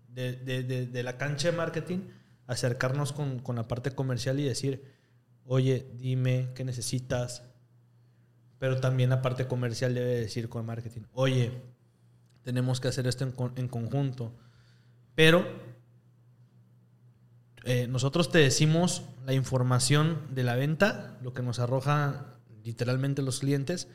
[0.08, 2.00] de, de- de- de la cancha de marketing,
[2.48, 4.84] acercarnos con, con la parte comercial y decir,
[5.46, 7.42] oye, dime qué necesitas.
[8.58, 11.52] Pero también la parte comercial debe decir con marketing, oye,
[12.42, 14.34] tenemos que hacer esto en, en conjunto.
[15.14, 15.46] Pero
[17.64, 23.40] eh, nosotros te decimos la información de la venta, lo que nos arroja literalmente los
[23.40, 23.88] clientes,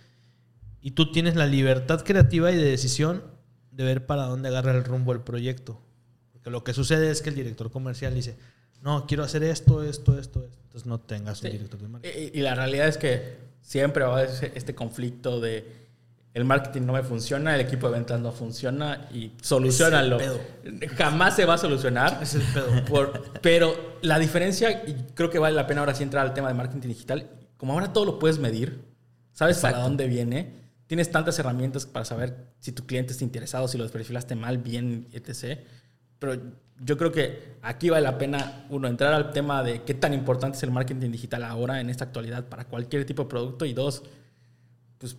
[0.82, 3.24] y tú tienes la libertad creativa y de decisión
[3.72, 5.82] de ver para dónde agarra el rumbo el proyecto.
[6.32, 8.38] Porque lo que sucede es que el director comercial dice,
[8.82, 10.67] no, quiero hacer esto, esto, esto, esto.
[10.78, 11.52] Entonces no tengas un Sí.
[11.58, 12.30] director de marketing.
[12.34, 15.88] Y, y la realidad es que siempre va a haber este conflicto de
[16.34, 20.20] el marketing no me funciona, el equipo de ventas no funciona y solucionalo.
[20.20, 22.20] Es Jamás se va a solucionar.
[22.22, 22.86] Es el pedo.
[22.86, 26.48] Por- pero la diferencia, y creo que vale la pena ahora sí entrar al tema
[26.50, 28.84] de marketing digital, como ahora todo lo puedes medir,
[29.34, 30.54] sabes para dónde viene,
[30.86, 35.08] tienes tantas herramientas para saber si tu cliente está interesado, si lo desperfilaste mal, bien,
[35.14, 35.62] etc.
[36.20, 36.42] Pero
[36.80, 40.58] yo creo que aquí vale la pena, uno, entrar al tema de qué tan importante
[40.58, 44.04] es el marketing digital ahora en esta actualidad para cualquier tipo de producto y dos,
[44.98, 45.16] pues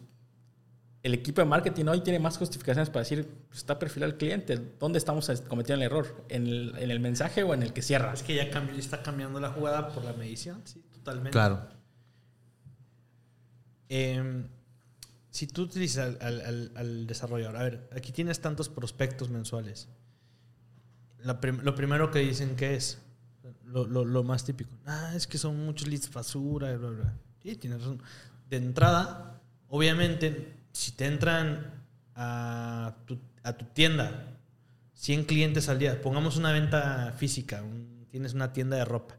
[1.04, 4.58] el equipo de marketing hoy tiene más justificaciones para decir, pues, está perfilado el cliente,
[4.80, 6.24] ¿dónde estamos cometiendo el error?
[6.28, 8.12] ¿En el, en el mensaje o en el que cierra?
[8.12, 11.30] Es que ya cambió, está cambiando la jugada por la medición, sí, totalmente.
[11.30, 11.68] Claro.
[13.88, 14.44] Eh,
[15.30, 19.88] si tú utilizas al, al- al- al desarrollador, a ver, aquí tienes tantos prospectos mensuales
[21.28, 23.00] la prim- lo primero que dicen que es
[23.64, 24.70] lo, lo- lo más típico.
[24.86, 27.14] Ah, es que son muchos leads basura, y bla, bla.
[27.42, 28.02] Sí, tienes razón.
[28.48, 34.34] De entrada, obviamente, si te entran a tu, a tu tienda
[34.94, 39.16] 100 clientes al día, pongamos una venta física, un- tienes una tienda de ropa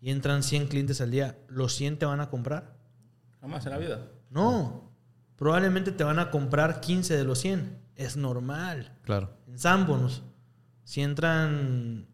[0.00, 2.74] y entran 100 clientes al día, ¿los 100 te van a comprar?
[3.42, 4.08] Jamás en la vida.
[4.30, 4.90] No,
[5.36, 7.78] probablemente te van a comprar 15 de los 100.
[7.94, 8.98] Es normal.
[9.02, 9.36] Claro.
[9.46, 10.22] En Sanborns,
[10.84, 12.06] si entran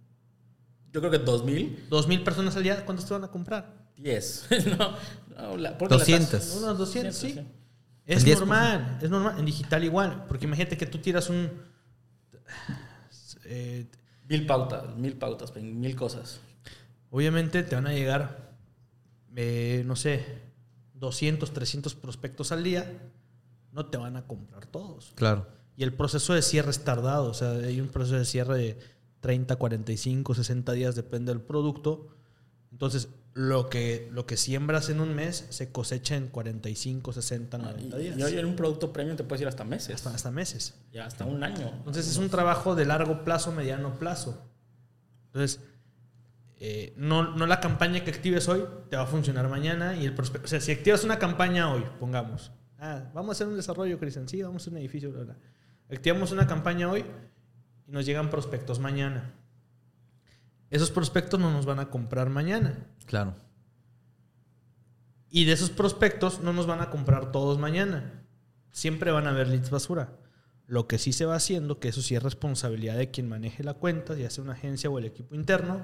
[0.92, 3.88] Yo creo que 2000, 2.000 personas al día, ¿cuántos te van a comprar?
[3.96, 4.48] 10.
[4.78, 4.94] no,
[5.37, 6.31] no, la- porque la 200.
[6.31, 7.40] tasa- Unos 200, sí.
[8.07, 8.38] Es El 10%.
[8.38, 9.35] normal, es normal.
[9.38, 11.50] En digital igual, porque imagínate que tú tiras un...
[13.44, 13.87] eh,
[14.28, 16.40] Mil pautas, mil pautas, mil cosas.
[17.11, 18.52] obviamente te van a llegar,
[19.37, 20.24] eh, no sé,
[20.94, 22.90] 200, 300 prospectos al día.
[23.72, 25.12] No te van a comprar todos.
[25.14, 25.46] Claro.
[25.79, 27.31] Y el proceso de cierre es tardado.
[27.31, 28.79] O sea, hay un proceso de cierre de
[29.21, 32.09] 30, 45, 60 días, depende del producto.
[32.73, 37.61] Entonces, lo que, lo que siembras en un mes se cosecha en 45, 60, Ah,
[37.61, 38.19] 90 Y, días.
[38.19, 39.95] y hoy en un producto premium te puedes ir hasta meses.
[39.95, 40.75] hasta, hasta meses.
[40.93, 41.71] Ya hasta un año.
[41.79, 44.45] Entonces, es un trabajo de largo plazo, mediano plazo.
[45.27, 45.61] Entonces,
[46.57, 49.95] eh, no, no la campaña que actives hoy te va a funcionar mañana.
[49.97, 53.55] y el O sea, si activas una campaña hoy, pongamos, ah, vamos a hacer un
[53.57, 55.37] desarrollo, Cristian, sí, vamos a hacer un edificio, bla, bla.
[55.90, 57.05] Activamos una campaña hoy
[57.87, 59.33] y nos llegan prospectos mañana.
[60.70, 62.87] Esos prospectos no nos van a comprar mañana.
[63.07, 63.35] Claro.
[65.31, 68.24] Y de esos prospectos no nos van a comprar todos mañana.
[68.70, 70.12] Siempre van a haber leads basura.
[70.66, 73.74] Lo que sí se va haciendo, que eso sí es responsabilidad de quien maneje la
[73.74, 75.81] cuenta, ya sea una agencia o el equipo interno,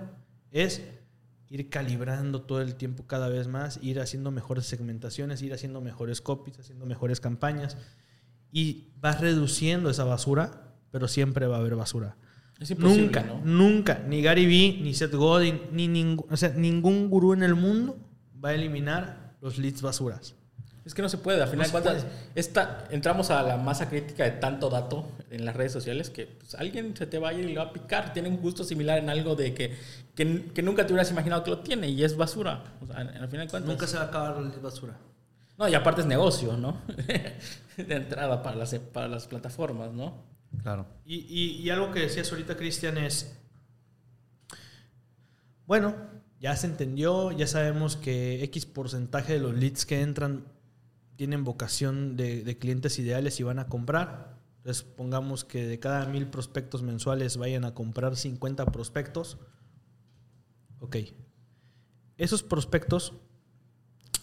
[0.51, 0.83] es
[1.49, 6.21] ir calibrando todo el tiempo cada vez más, ir haciendo mejores segmentaciones, ir haciendo mejores
[6.21, 7.79] copies, haciendo mejores campañas.
[8.55, 12.17] Y vas reduciendo esa basura, pero siempre va a haber basura.
[12.61, 13.41] Es Nunca, ¿no?
[13.45, 17.57] nunca, ni Gary Vee, ni Seth Godin, ni ningún, o sea, ningún gurú en el
[17.57, 17.99] mundo
[18.43, 20.37] va a eliminar los leads basuras.
[20.85, 23.89] Es que no se puede, al final No de cuentas, esta, entramos a la masa
[23.89, 27.33] crítica de tanto dato en las redes sociales que pues, alguien se te va a
[27.33, 28.13] ir y le va a picar.
[28.13, 29.75] Tiene un gusto similar en algo de que,
[30.15, 32.63] que, que nunca te hubieras imaginado que lo tiene y es basura.
[32.83, 33.65] O sea, al final de cuentas.
[33.65, 34.95] Nunca se va a acabar leads basura.
[35.57, 36.83] No, y aparte es negocio, ¿no?
[37.77, 40.25] de entrada para las, para las plataformas, ¿no?
[40.63, 40.87] Claro.
[41.05, 43.37] Y, y- y algo que decías ahorita, Cristian, es,
[45.67, 45.95] bueno,
[46.41, 50.45] ya se entendió, ya sabemos que X porcentaje de los leads que entran
[51.17, 54.35] tienen vocación de, de clientes ideales y van a comprar.
[54.59, 59.39] Entonces, pongamos que de cada mil prospectos mensuales vayan a comprar 50 prospectos.
[60.81, 60.97] Ok.
[62.19, 63.13] Esos prospectos,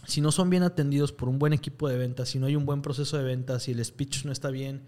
[0.06, 2.66] si no son bien atendidos por un buen equipo de ventas, si no hay un
[2.66, 4.86] buen proceso de ventas, si el speech no está bien,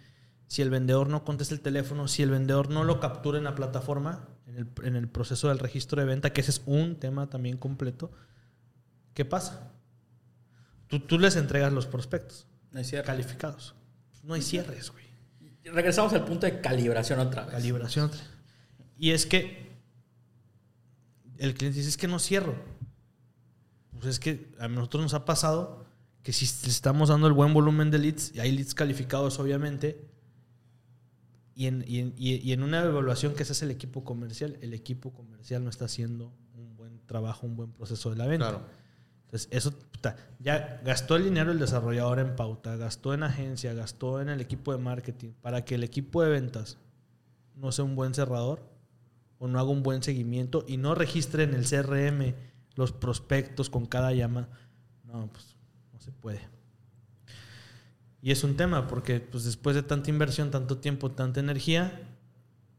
[0.47, 3.55] si el vendedor no contesta el teléfono, si el vendedor no lo captura en la
[3.55, 7.29] plataforma, en el, en el proceso del registro de venta, que ese es un tema
[7.29, 8.11] también completo,
[9.13, 9.71] ¿qué pasa?
[10.87, 13.07] Tú, tú les entregas los prospectos No cierto.
[13.07, 13.75] calificados.
[14.23, 15.05] No hay cierres, güey.
[15.65, 17.51] Regresamos al punto de calibración otra vez.
[17.51, 18.11] Calibración.
[18.97, 19.71] Y es que
[21.37, 22.55] el cliente dice, es que no cierro.
[24.03, 25.85] Pues es que a nosotros nos ha pasado
[26.23, 30.05] que si estamos dando el buen volumen de leads, y hay leads calificados obviamente,
[31.55, 34.73] y en, y en- y- en una evaluación que se hace el equipo comercial, el
[34.73, 38.49] equipo comercial no está haciendo un buen trabajo, un buen proceso de la venta.
[38.49, 38.65] Claro.
[39.25, 39.73] Entonces, eso
[40.39, 44.71] ya gastó el dinero el desarrollador en pauta, gastó en agencia, gastó en el equipo
[44.73, 46.77] de marketing para que el equipo de ventas
[47.55, 48.61] no sea un buen cerrador
[49.39, 52.35] o no haga un buen seguimiento y no registre en el CRM
[52.75, 54.49] los prospectos con cada llama.
[55.03, 55.55] No, pues
[55.91, 56.41] no se puede.
[58.21, 62.01] Y es un tema porque pues después de tanta inversión, tanto tiempo, tanta energía,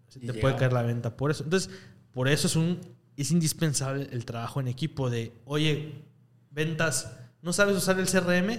[0.09, 1.45] se te puede caer la venta por eso.
[1.45, 1.71] Entonces,
[2.13, 2.81] por eso es un
[3.17, 6.03] es indispensable el trabajo en equipo de, oye,
[6.51, 8.59] ventas, ¿no sabes usar el CRM?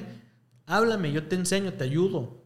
[0.66, 2.44] Háblame, yo te enseño, te ayudo.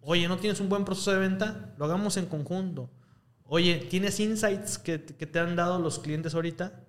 [0.00, 1.74] Oye, ¿no tienes un buen proceso de venta?
[1.78, 2.90] Lo hagamos en conjunto.
[3.44, 6.85] Oye, ¿tienes insights que, que te han dado los clientes ahorita?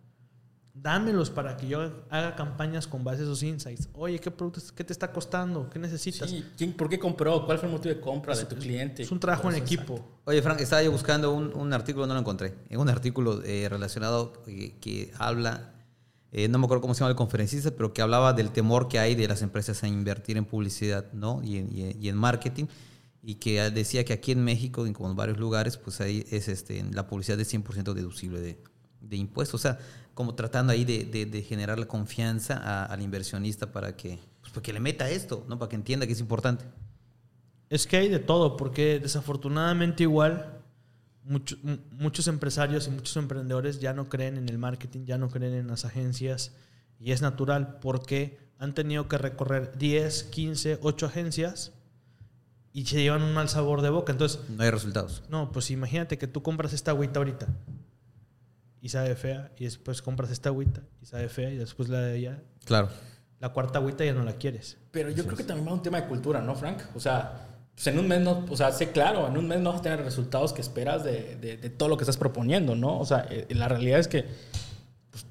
[0.81, 3.89] Dámelos para que yo haga campañas con base a esos insights.
[3.93, 5.69] Oye, ¿qué productos, qué te está costando?
[5.69, 6.29] ¿Qué necesitas?
[6.29, 7.45] Sí, ¿quién- ¿Por qué compró?
[7.45, 9.01] ¿Cuál fue el motivo de compra de tu cliente?
[9.03, 10.19] Es un trabajo en equipo.
[10.25, 12.53] Oye, Frank, estaba yo buscando un, un artículo, no lo encontré.
[12.69, 15.73] Es un artículo eh, relacionado eh, que habla,
[16.31, 18.99] eh, no me acuerdo cómo se llama el conferencista, pero que hablaba del temor que
[18.99, 21.41] hay de las empresas a invertir en publicidad ¿no?
[21.43, 22.65] y, en, y en- y en marketing.
[23.23, 26.47] Y que decía que aquí en México, en como en varios lugares, pues ahí es
[26.47, 28.57] este, la publicidad es 100% deducible de,
[29.01, 29.59] de impuestos.
[29.59, 29.79] O sea,
[30.13, 34.51] como tratando ahí de, de- de generar la confianza a- al inversionista para que, pues,
[34.51, 35.57] para que le meta esto, ¿no?
[35.59, 36.65] para que entienda que es importante.
[37.69, 40.61] Es que hay de todo, porque desafortunadamente igual
[41.23, 45.29] mucho- mu- muchos empresarios y muchos emprendedores ya no creen en el marketing, ya no
[45.29, 46.53] creen en las agencias
[46.99, 51.73] y es natural porque han tenido que recorrer 10, 15, 8 agencias
[52.73, 54.11] y se llevan un mal sabor de boca.
[54.13, 55.21] Entonces, No hay resultados.
[55.29, 57.47] no, pues imagínate que tú compras esta agüita ahorita
[58.81, 62.17] y sabe fea y después compras esta agüita y sabe fea y después la de
[62.17, 62.89] ella, Claro.
[63.39, 64.77] la cuarta agüita ya no la quieres.
[64.91, 66.81] Pero yo creo que también va un tema de cultura, ¿no, Frank?
[66.95, 69.71] O sea, pues en un mes no, o sea, sé claro, en un mes no
[69.71, 72.99] vas a tener resultados que esperas de, de- de todo lo que estás proponiendo, ¿no?
[72.99, 74.25] O sea, eh, la realidad es que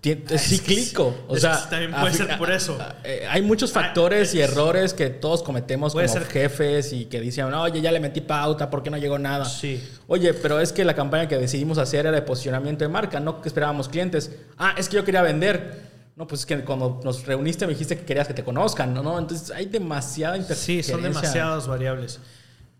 [0.02, 1.14] es cíclico.
[1.28, 2.78] O es sea, que también puede ser por eso.
[3.04, 7.52] eh, hay muchos factores y errores que todos cometemos como ser- jefes y que dicen,
[7.54, 9.44] oye, ya le metí pauta, ¿por qué no llegó nada?
[9.44, 9.82] Sí.
[10.06, 13.40] Oye, pero es que la campaña que decidimos hacer era de posicionamiento de marca, no
[13.42, 14.30] que esperábamos clientes.
[14.58, 15.94] Ah, es que yo quería vender.
[16.16, 19.18] No, pues es que cuando nos reuniste me dijiste que querías que te conozcan, ¿no?
[19.18, 20.94] Entonces hay demasiada Sí, interferencia.
[20.94, 22.20] son demasiadas variables.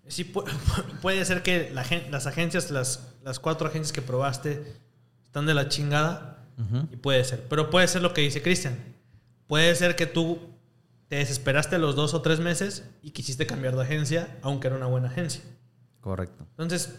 [0.09, 0.45] Sí, pu-
[1.03, 4.63] puede ser que la las agencias, las, las cuatro agencias que probaste,
[5.25, 6.33] están de la chingada.
[6.91, 7.47] Y puede ser.
[7.49, 8.77] Pero puede ser lo que dice Cristian.
[9.47, 10.39] Puede ser que tú
[11.09, 14.87] te desesperaste los dos o tres meses y quisiste cambiar de agencia, aunque era una
[14.87, 15.43] buena agencia.
[16.01, 16.47] Correcto.
[16.51, 16.95] Entonces,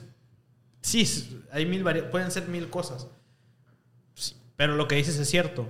[0.82, 3.08] sí, hay mil pueden ser mil cosas.
[4.14, 5.68] Sí, Pero lo que dices es cierto.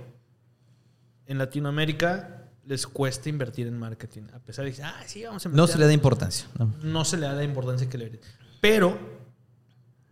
[1.26, 4.22] En Latinoamérica les cuesta invertir en marketing.
[4.34, 6.46] A pesar de que, ah, sí, vamos a No se le da importancia.
[6.58, 6.72] ¿no?
[6.82, 8.28] no se le da la importancia que le debería.
[8.60, 8.98] Pero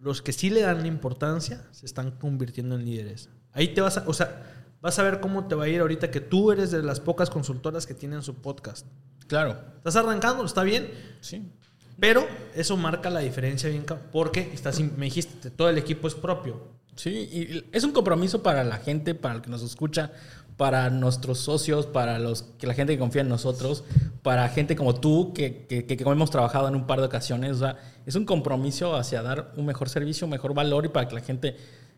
[0.00, 3.28] los que sí le dan la importancia se están convirtiendo en líderes.
[3.56, 4.42] Ahí te vas a, o sea,
[4.82, 7.30] vas a ver cómo te va a ir ahorita que tú eres de las pocas
[7.30, 8.86] consultoras que tienen su podcast.
[9.26, 10.88] Claro, Estás arrancando, está bien,
[11.20, 11.50] sí.
[11.98, 16.76] pero eso marca la diferencia bien, porque estás, me dijiste, todo el equipo es propio.
[16.94, 20.12] Sí, y es un compromiso para la gente, para el que nos escucha,
[20.56, 23.84] para nuestros socios, para los que la gente que confía en nosotros,
[24.22, 27.52] para gente como tú que, que, que como hemos trabajado en un par de ocasiones.
[27.52, 31.08] O sea, es un compromiso hacia dar un mejor servicio, un mejor valor y para
[31.08, 31.56] que la gente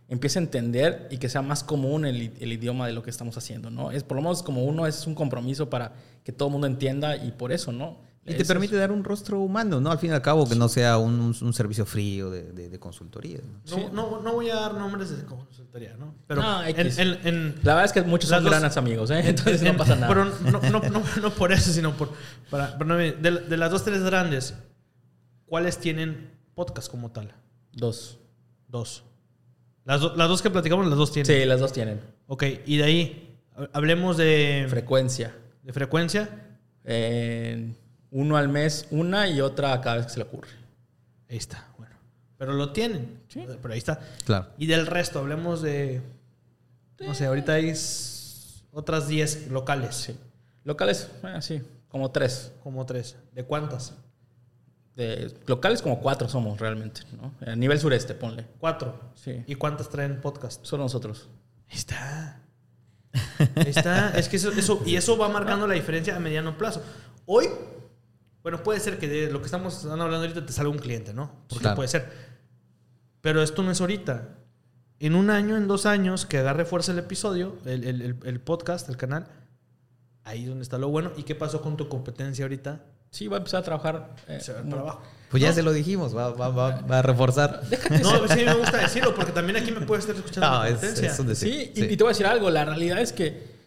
[0.08, 3.36] empiece a entender y que sea más común el, el idioma de lo que estamos
[3.36, 3.90] haciendo, ¿no?
[3.90, 5.92] Es por lo menos como uno es un compromiso para
[6.24, 8.06] que todo el mundo entienda y por eso, ¿no?
[8.26, 9.90] Y te permite dar un rostro humano, ¿no?
[9.90, 13.38] Al fin y al cabo, que no sea un, servicio frío de, de- de consultoría.
[13.70, 13.78] ¿no?
[13.78, 16.14] No, no, no voy a dar nombres de consultoría, ¿no?
[16.26, 19.22] Pero No, en, en- en- La verdad es que muchos son dos- grandes amigos, ¿eh?
[19.24, 20.08] Entonces en- no pasa nada.
[20.08, 22.10] Pero no, no, no, no por eso, sino por...
[22.50, 24.52] Para, para no me- de, de las dos, tres grandes,
[25.46, 27.32] ¿cuáles tienen podcast como tal?
[27.72, 28.18] Dos.
[28.68, 29.04] Dos.
[29.88, 31.26] Las, do- las dos que platicamos, las dos tienen.
[31.26, 32.00] Sí, las dos tienen.
[32.26, 35.34] Ok, y de ahí, ha- hablemos de, Frecuencia.
[35.62, 36.28] de frecuencia.
[36.84, 37.72] Eh,
[38.10, 40.50] uno al mes, una y otra cada vez que se le ocurre.
[41.30, 41.94] Ahí está, bueno.
[42.36, 43.20] Pero lo tienen.
[43.32, 43.98] Pero ahí está.
[44.26, 44.48] Claro.
[44.58, 46.02] Y del resto, hablemos de...
[47.00, 47.72] No sé, ahorita hay
[48.72, 49.94] otras 10 locales.
[49.96, 50.16] Sí.
[50.64, 52.52] Locales, eh, sí, como tres.
[52.62, 53.16] Como tres.
[53.32, 53.94] ¿De cuántas?
[54.98, 57.32] De, locales como cuatro somos realmente, ¿no?
[57.50, 58.46] A nivel sureste, ponle.
[58.58, 59.12] Cuatro.
[59.14, 59.44] Sí.
[59.46, 60.64] ¿Y cuántas traen podcast?
[60.64, 61.28] Solo nosotros.
[61.70, 62.40] Ahí está.
[63.54, 64.10] Ahí está.
[64.18, 66.82] es que eso, eso- y eso va marcando la diferencia a mediano plazo.
[67.26, 67.46] Hoy,
[68.42, 71.30] bueno, puede ser que de lo que estamos hablando ahorita te salga un cliente, ¿no?
[71.48, 71.76] Porque Claro.
[71.76, 72.10] puede ser.
[73.20, 74.36] Pero esto no es ahorita.
[74.98, 78.40] En un año, en dos años, que agarre fuerza el episodio, el, el- el- el
[78.40, 79.28] podcast, el canal,
[80.24, 81.12] ahí es donde está lo bueno.
[81.16, 82.80] ¿Y qué pasó con tu competencia ahorita?
[83.10, 84.14] Sí, va a empezar a trabajar.
[84.28, 85.02] eh, Se va para abajo.
[85.30, 87.62] Pues ya se lo dijimos, va, va, va, va a reforzar.
[88.02, 91.18] No, sí me gusta decirlo, porque también aquí me puede estar escuchando No, es, es
[91.18, 91.52] un decir.
[91.52, 93.58] Sí, y- Y, te voy a decir algo, la realidad es que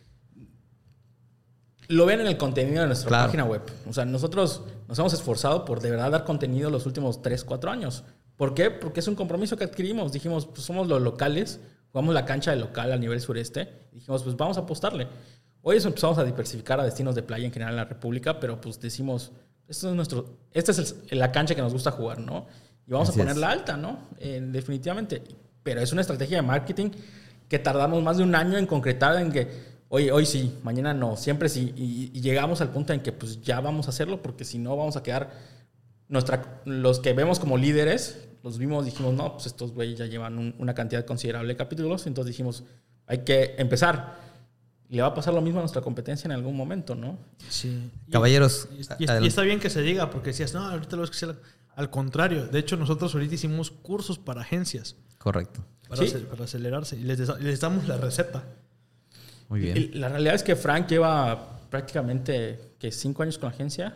[1.87, 3.25] lo ven en el contenido de nuestra Claro.
[3.27, 3.61] página web.
[3.87, 7.69] O sea, nosotros nos hemos esforzado por de verdad dar contenido los últimos 3, 4
[7.69, 8.03] años.
[8.37, 8.71] ¿Por qué?
[8.71, 10.11] Porque es un compromiso que adquirimos.
[10.13, 11.59] Dijimos, pues somos los locales,
[11.91, 13.87] jugamos la cancha de local a nivel sureste.
[13.91, 15.07] Dijimos, pues vamos a apostarle.
[15.63, 18.59] Hoy eso empezamos a diversificar a destinos de playa en general en la República, pero
[18.59, 19.31] pues decimos,
[19.67, 22.47] esto es nuestro, esta es el- la cancha que nos gusta jugar, ¿no?
[22.87, 23.27] Y vamos Así a es.
[23.29, 23.99] ponerla alta, ¿no?
[24.19, 25.21] Eh, definitivamente.
[25.63, 26.89] Pero es una estrategia de marketing
[27.47, 29.47] que tardamos más de un año en concretar en que,
[29.89, 31.73] oye, hoy sí, mañana no, siempre sí.
[31.77, 34.75] Y, y llegamos al punto en que pues ya vamos a hacerlo porque si no
[34.75, 35.29] vamos a quedar,
[36.07, 40.39] nuestra, los que vemos como líderes, los vimos, dijimos, no, pues estos güeyes ya llevan
[40.39, 42.63] un- una cantidad considerable de capítulos, entonces dijimos,
[43.05, 44.30] hay que empezar.
[44.91, 47.17] Y le va a pasar lo mismo a nuestra competencia en algún momento, ¿no?
[47.49, 47.89] Sí.
[48.07, 48.67] Y- Caballeros,
[48.99, 51.33] Y, y- está bien que se diga, porque decías, no, ahorita lo ves que sea
[51.77, 52.45] al contrario.
[52.47, 55.63] De hecho, nosotros ahorita hicimos cursos para agencias, Correcto.
[55.87, 56.13] para, Sí.
[56.29, 58.43] para acelerarse, y les, les damos la receta.
[59.47, 59.77] Muy bien.
[59.77, 63.95] Y la realidad es que Frank lleva prácticamente, que ¿Cinco años con la agencia?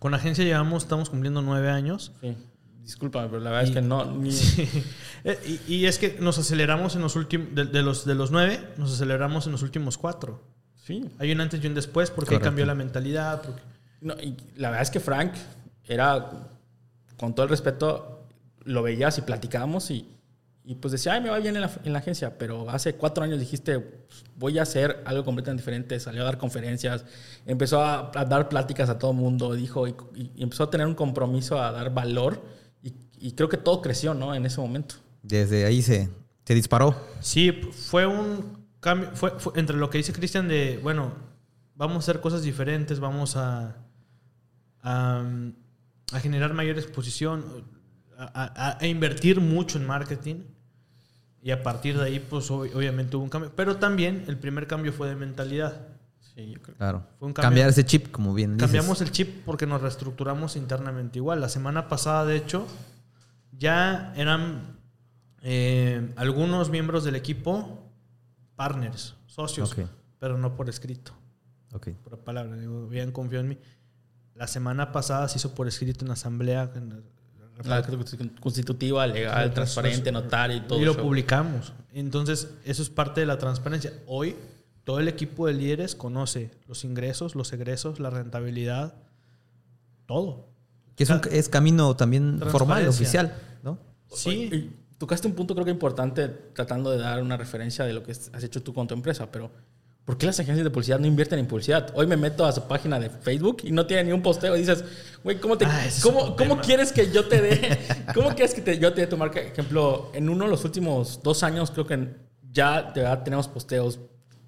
[0.00, 2.10] Con la agencia llevamos, estamos cumpliendo nueve años.
[2.20, 2.36] Sí.
[2.84, 4.30] Disculpa, pero la verdad es que no, ni...
[5.26, 8.30] Eh, y, y es que nos aceleramos en los últimos, de, de los, de los
[8.30, 10.42] nueve, nos aceleramos en los últimos cuatro.
[10.76, 11.02] Sí.
[11.18, 12.44] Hay un antes y un después, porque Correcto.
[12.48, 13.40] cambió la mentalidad.
[13.40, 13.62] porque-
[14.02, 15.32] No, y la verdad es que Frank
[15.86, 16.30] era,
[17.16, 18.26] con todo el respeto,
[18.64, 20.06] lo veías y platicábamos y,
[20.62, 23.24] y pues decía, ay, me va bien en la, en la agencia, pero hace cuatro
[23.24, 27.06] años dijiste, pues, voy a hacer algo completamente diferente, salió a dar conferencias,
[27.46, 29.94] empezó a, a dar pláticas a todo el mundo, dijo, y,
[30.36, 32.42] y empezó a tener un compromiso a dar valor
[33.28, 34.34] y, creo que todo creció, ¿no?
[34.34, 34.96] En ese momento.
[35.22, 36.08] Desde ahí se,
[36.44, 36.94] se disparó.
[37.20, 41.12] Sí, fue un cambio, fue, fue entre lo que dice Cristian de, bueno,
[41.76, 43.76] vamos a hacer cosas diferentes, vamos a,
[44.82, 45.24] a,
[46.12, 47.44] a generar mayor exposición,
[48.18, 50.36] a, a- a invertir mucho en marketing.
[51.42, 53.52] Y a partir de ahí, pues ob- obviamente hubo un cambio.
[53.54, 55.88] Pero también el primer cambio fue de mentalidad.
[56.34, 56.76] Sí, yo creo.
[56.76, 57.06] Claro.
[57.18, 58.66] Fue un cambio- Cambiar ese chip, como bien dices.
[58.70, 61.40] Cambiamos el chip porque nos reestructuramos internamente igual.
[61.42, 62.66] La semana pasada, de hecho,
[63.58, 64.78] ya eran
[65.42, 67.80] eh, algunos miembros del equipo
[68.56, 69.74] partners, socios,
[70.18, 71.12] pero no por escrito,
[72.02, 72.56] por palabra.
[72.56, 73.58] Digo, habían confiado en mí.
[74.34, 76.70] La semana pasada se hizo por escrito en asamblea.
[76.74, 76.96] en la-
[77.62, 77.86] La
[78.40, 80.80] constitutiva, legal, Sí, transparente, notario y todo.
[80.80, 81.02] y lo eso.
[81.02, 81.72] publicamos.
[81.92, 83.92] Entonces, eso es parte de la transparencia.
[84.08, 84.34] Hoy,
[84.82, 88.94] todo el equipo de líderes conoce los ingresos, los egresos, la rentabilidad,
[90.06, 90.48] todo.
[90.96, 93.78] Que es, un, es camino también formal, oficial, ¿no?
[94.12, 94.70] Sí.
[94.98, 98.44] Tocaste un punto creo que importante tratando de dar una referencia de lo que has
[98.44, 99.50] hecho tú con tu empresa, pero
[100.04, 101.90] ¿por qué las agencias de publicidad no invierten en publicidad?
[101.94, 104.60] Hoy me meto a su página de Facebook y no tiene ni un posteo y
[104.60, 104.84] dices,
[105.24, 107.78] güey, ¿cómo, te, Ah, ¿cómo, ¿cómo quieres que yo te dé?
[108.14, 109.40] ¿Cómo quieres que te- yo te dé tu marca?
[109.40, 112.14] Ejemplo, en uno de los últimos dos años creo que
[112.52, 113.98] ya de verdad tenemos posteos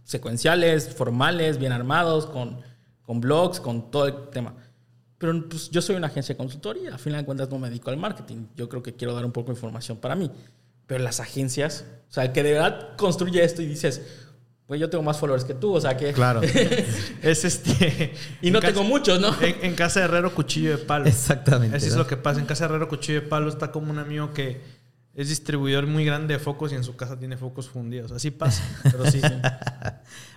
[0.04, 2.60] secuenciales, formales, bien armados, con,
[3.02, 4.54] con blogs, con todo el tema.
[5.18, 7.90] Pero pues, yo soy una agencia de consultoría, a final de cuentas no me dedico
[7.90, 8.46] al marketing.
[8.54, 10.30] Yo creo que quiero dar un poco de información para mí.
[10.86, 14.02] Pero las agencias, o sea, el que de verdad construye esto y dices,
[14.66, 16.12] pues yo tengo más followers que tú, o sea que...
[16.12, 16.40] Claro.
[17.22, 18.12] Es este.
[18.42, 19.34] y no casa- tengo muchos, ¿no?
[19.40, 21.06] En, en casa de Herrero, cuchillo de palo.
[21.06, 21.76] Exactamente.
[21.76, 22.38] Eso es lo que pasa.
[22.40, 24.60] En casa de Herrero, cuchillo de palo está como un amigo que
[25.16, 28.12] es distribuidor muy grande de focos y en su casa tiene focos fundidos.
[28.12, 28.62] Así pasa.
[28.82, 29.20] Pero sí.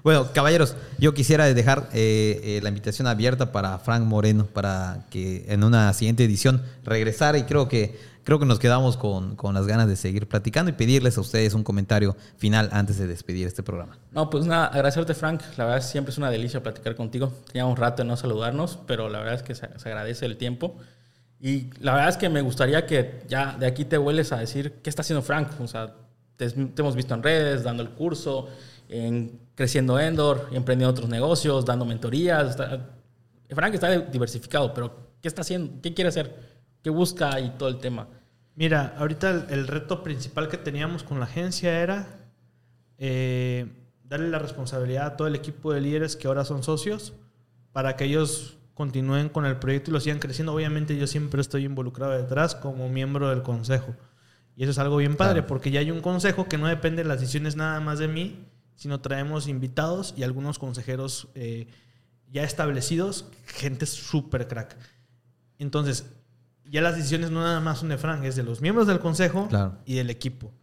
[0.02, 5.46] Bueno, caballeros, yo quisiera dejar eh, eh, la invitación abierta para Frank Moreno para que
[5.50, 9.68] en una siguiente edición regresara y creo que creo que nos quedamos con, con las
[9.68, 13.62] ganas de seguir platicando y pedirles a ustedes un comentario final antes de despedir este
[13.62, 13.98] programa.
[14.14, 15.42] No, pues nada, agradecerte, Frank.
[15.58, 17.34] La verdad, siempre es una delicia platicar contigo.
[17.52, 20.78] Teníamos rato de no saludarnos, pero la verdad es que se, se agradece el tiempo.
[21.42, 24.74] Y la verdad es que me gustaría que ya de aquí te vuelves a decir
[24.84, 25.50] qué está haciendo Frank.
[25.62, 25.96] O sea,
[26.36, 28.50] te, te hemos visto en redes, dando el curso,
[28.90, 32.50] en Creciendo Endor, emprendiendo otros negocios, dando mentorías.
[32.52, 32.90] Está-
[33.50, 35.82] Frank está diversificado, pero ¿qué está haciendo?
[35.82, 36.36] ¿Qué quiere hacer?
[36.84, 38.08] ¿Qué busca y todo el tema?
[38.56, 42.20] Mira, ahorita el, el reto principal que teníamos con la agencia era
[42.98, 43.66] eh,
[44.04, 47.14] darle la responsabilidad a todo el equipo de líderes que ahora son socios
[47.72, 50.54] para que ellos continúen con el proyecto y lo sigan creciendo.
[50.54, 53.94] Obviamente yo siempre estoy involucrado detrás como miembro del consejo.
[54.56, 55.48] Y eso es algo bien padre Claro.
[55.48, 58.46] porque ya hay un consejo que no depende de las decisiones nada más de mí,
[58.76, 61.68] sino traemos invitados y algunos consejeros eh,
[62.32, 64.78] ya establecidos, gente súper crack.
[65.58, 66.06] Entonces,
[66.64, 69.48] ya las decisiones no nada más son de Frank, es de los miembros del consejo
[69.50, 69.78] Claro.
[69.86, 70.54] y del equipo.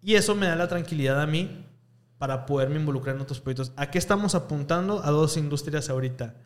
[0.00, 1.66] Y eso me da la tranquilidad a mí
[2.16, 3.72] para poderme involucrar en otros proyectos.
[3.76, 5.04] ¿A qué estamos apuntando?
[5.04, 6.36] A dos industrias ahorita.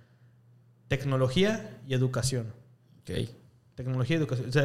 [0.88, 2.52] Tecnología y educación.
[3.02, 3.28] Ok.
[3.74, 4.48] Tecnología y educación.
[4.48, 4.64] O sea,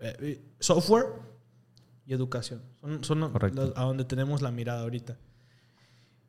[0.00, 1.06] eh, eh, software
[2.06, 2.62] y educación.
[2.80, 3.30] Son, son las-
[3.76, 5.16] a donde tenemos la mirada ahorita.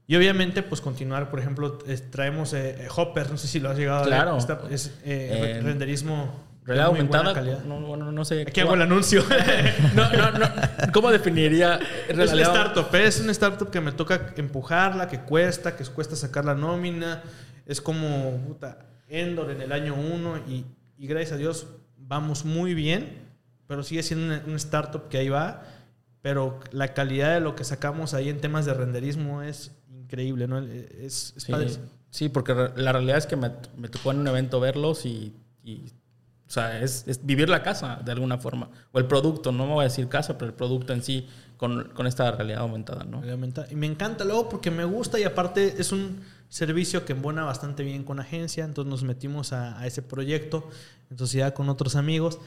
[0.08, 1.80] Y obviamente, pues continuar, por ejemplo,
[2.12, 4.32] traemos eh, eh, Hopper, no sé si lo has llegado Claro.
[4.32, 4.40] a ver.
[4.40, 6.44] Está- es eh, En renderismo.
[6.62, 7.34] de Realidad aumentada.
[7.66, 8.42] No, no, no sé.
[8.42, 9.24] Aquí hago el anuncio.
[9.96, 10.46] No, no, no.
[10.94, 15.84] ¿Cómo definiría Es una startup, es una startup que me toca empujarla, que cuesta, que
[15.86, 17.24] cuesta sacar la nómina.
[17.66, 18.80] Es como puta,
[19.10, 20.66] Endor en el año 1 y,
[20.98, 23.20] y gracias a Dios vamos muy bien,
[23.68, 25.64] pero sigue siendo una startup que ahí va.
[26.22, 30.58] Pero la calidad de lo que sacamos ahí en temas de renderismo es increíble, ¿no?
[30.60, 31.70] Es, es Sí, padre.
[32.10, 35.86] sí, porque la realidad es que me, me tocó en un evento verlos y, y,
[36.48, 38.70] o sea, es, es vivir la casa de alguna forma.
[38.92, 41.28] O el producto, no me voy a decir casa, pero el producto en sí
[41.58, 43.22] con, con esta realidad aumentada, ¿no?
[43.22, 43.62] Realmente.
[43.70, 47.84] Y me encanta luego porque me gusta y aparte es un servicio que embona bastante
[47.84, 48.64] bien con agencia.
[48.66, 50.68] Entonces nos metimos a, a ese proyecto
[51.10, 52.40] en sociedad con otros amigos.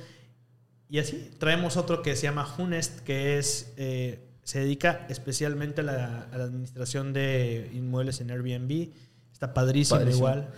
[0.90, 5.84] Y así traemos otro que se llama Hunest, que es eh, se dedica especialmente a
[5.84, 8.88] la, a la administración de inmuebles en Airbnb.
[9.32, 10.26] Está padrísimo, Padrísimo.
[10.28, 10.49] igual.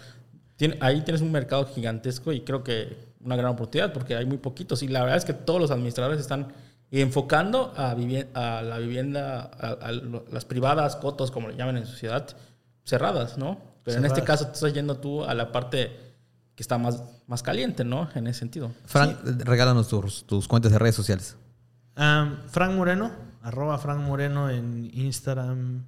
[0.56, 4.38] Tiene- ahí tienes un mercado gigantesco y creo que una gran oportunidad porque hay muy
[4.38, 4.82] poquitos.
[4.84, 6.52] Y la verdad es que todos los administradores están
[6.92, 12.28] enfocando a, a la vivienda, a, a las privadas, cotos, como le llaman en sociedad,
[12.84, 13.60] cerradas, ¿no?
[13.84, 16.10] Pero en este caso te estás yendo tú a la parte
[16.54, 18.08] que está más, más caliente, ¿no?
[18.14, 18.70] En ese sentido.
[18.84, 21.36] Frank, regálanos tus, tus cuentas de redes sociales.
[21.96, 23.10] Um, Frank Moreno,
[23.42, 25.84] arroba Frank Moreno en Instagram,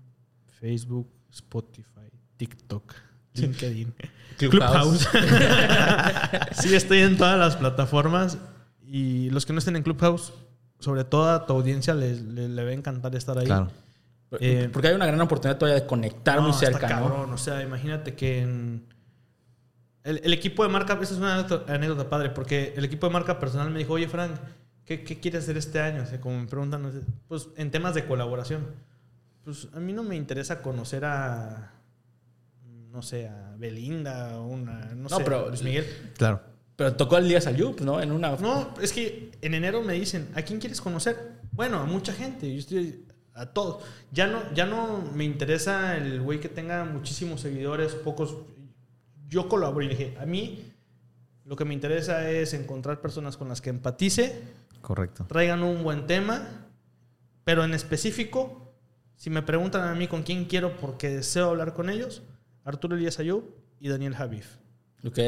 [0.49, 2.95] Facebook, Spotify, TikTok,
[3.35, 3.95] LinkedIn,
[4.39, 5.09] Clubhouse.
[6.53, 8.39] sí, estoy en todas las plataformas
[8.87, 10.33] y los que no estén en Clubhouse,
[10.79, 13.47] sobre todo a tu audiencia les, le, le va a encantar estar ahí.
[13.47, 13.71] Claro.
[14.41, 17.09] Eh, Porque hay una gran oportunidad todavía de conectar No, muy está cerca, ¿no?
[17.09, 17.33] cabrón.
[17.33, 18.87] O sea, imagínate que en-
[20.05, 23.39] el, el equipo de marca, esta es una anécdota, padre, porque el equipo de marca
[23.39, 24.33] personal me dijo, oye Frank,
[24.85, 26.03] ¿qué, qué quieres hacer este año?
[26.03, 26.91] O sea, como me preguntan,
[27.29, 28.67] pues en temas de colaboración.
[29.45, 31.73] Pues a mí no me interesa conocer a,
[32.91, 35.87] no sé, a Belinda o una, no, No, sé, pero- Luis Miguel.
[36.17, 36.41] Claro.
[36.75, 38.01] Pero tocó el día Sayup, ¿no?
[38.01, 38.35] En una.
[38.37, 41.33] No, es que en enero me dicen, ¿a quién quieres conocer?
[41.53, 42.51] Bueno, a mucha gente.
[42.53, 43.05] Yo estoy
[43.35, 43.83] a todos.
[44.13, 48.37] Ya no, ya no me interesa el güey que tenga muchísimos seguidores, pocos.
[49.29, 50.73] Yo colaboro y dije, a mí
[51.45, 54.43] lo que me interesa es encontrar personas con las que empatice,
[54.81, 55.25] Correcto.
[55.29, 56.67] traigan un buen tema,
[57.45, 58.73] pero en específico,
[59.17, 62.23] si me preguntan a mí con quién quiero porque deseo hablar con ellos,
[62.65, 63.45] Arturo Elías Ayub
[63.81, 64.57] y Daniel Javif.
[65.05, 65.19] Ok.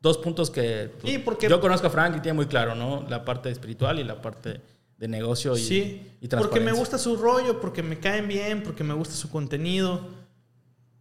[0.00, 3.04] Dos puntos que pues, Y porque- yo conozco a Frank y tiene muy claro, ¿no?
[3.08, 4.60] La parte espiritual y la parte
[4.98, 8.84] de negocio y, Sí, y porque me gusta su rollo, porque me caen bien, porque
[8.84, 10.08] me gusta su contenido.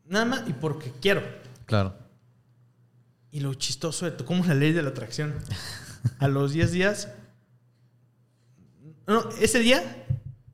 [0.05, 1.21] Nada más y porque quiero.
[1.65, 1.95] Claro.
[3.31, 5.35] Y lo chistoso de cómo es la ley de la atracción.
[6.19, 7.09] A los 10 días.
[9.07, 10.05] No, ese día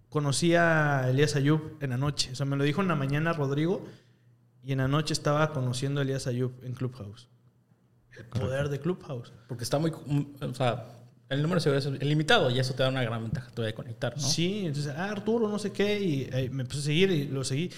[0.10, 2.32] conocí a Elías Ayub en la noche.
[2.32, 3.86] O sea, me lo dijo en la mañana Rodrigo.
[4.64, 7.28] Y en la noche estaba conociendo a Elías Ayub en Clubhouse.
[8.18, 9.34] El poder de Clubhouse.
[9.48, 9.92] Porque está muy.
[9.92, 11.03] O sea,
[11.34, 13.76] el número de seguidores es limitado y eso te da una gran ventaja todavía de
[13.76, 14.22] conectar, ¿no?
[14.24, 17.44] Sí, entonces, ah, Arturo, no sé qué, y eh, me empezó a seguir y lo
[17.44, 17.72] seguí.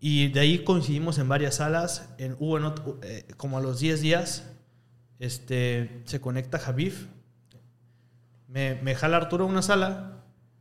[0.00, 2.10] Y de ahí coincidimos en varias salas.
[2.18, 4.44] En, hubo en otro- eh, como a los 10 días,
[5.18, 7.06] este, se conecta Javif.
[8.48, 10.10] Me, me jala Arturo a una sala.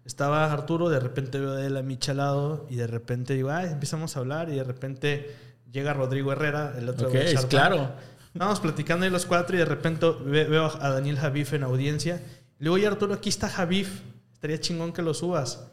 [0.05, 3.49] Estaba Arturo, de repente veo a él a Micha al lado y de repente digo,
[3.49, 5.33] ah, empezamos a hablar y de repente
[5.71, 7.47] llega Rodrigo Herrera, el otro Ok, de Tank.
[7.47, 7.91] claro.
[8.33, 12.15] Estábamos platicando ahí los cuatro y de repente ve- veo a Daniel Javif en audiencia.
[12.57, 14.01] Le digo, oye Arturo, aquí está Javif.
[14.33, 15.67] Estaría chingón que lo subas.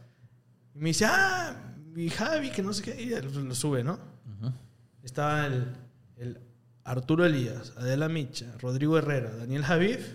[0.74, 1.54] Y me dice, ah,
[1.92, 3.00] mi Javi, que no sé qué.
[3.00, 3.98] Y lo, sube, ¿no?
[5.02, 5.66] Estaba el,
[6.18, 6.38] el
[6.84, 10.14] Arturo Elías, Adela Micha, Rodrigo Herrera, Daniel Javif.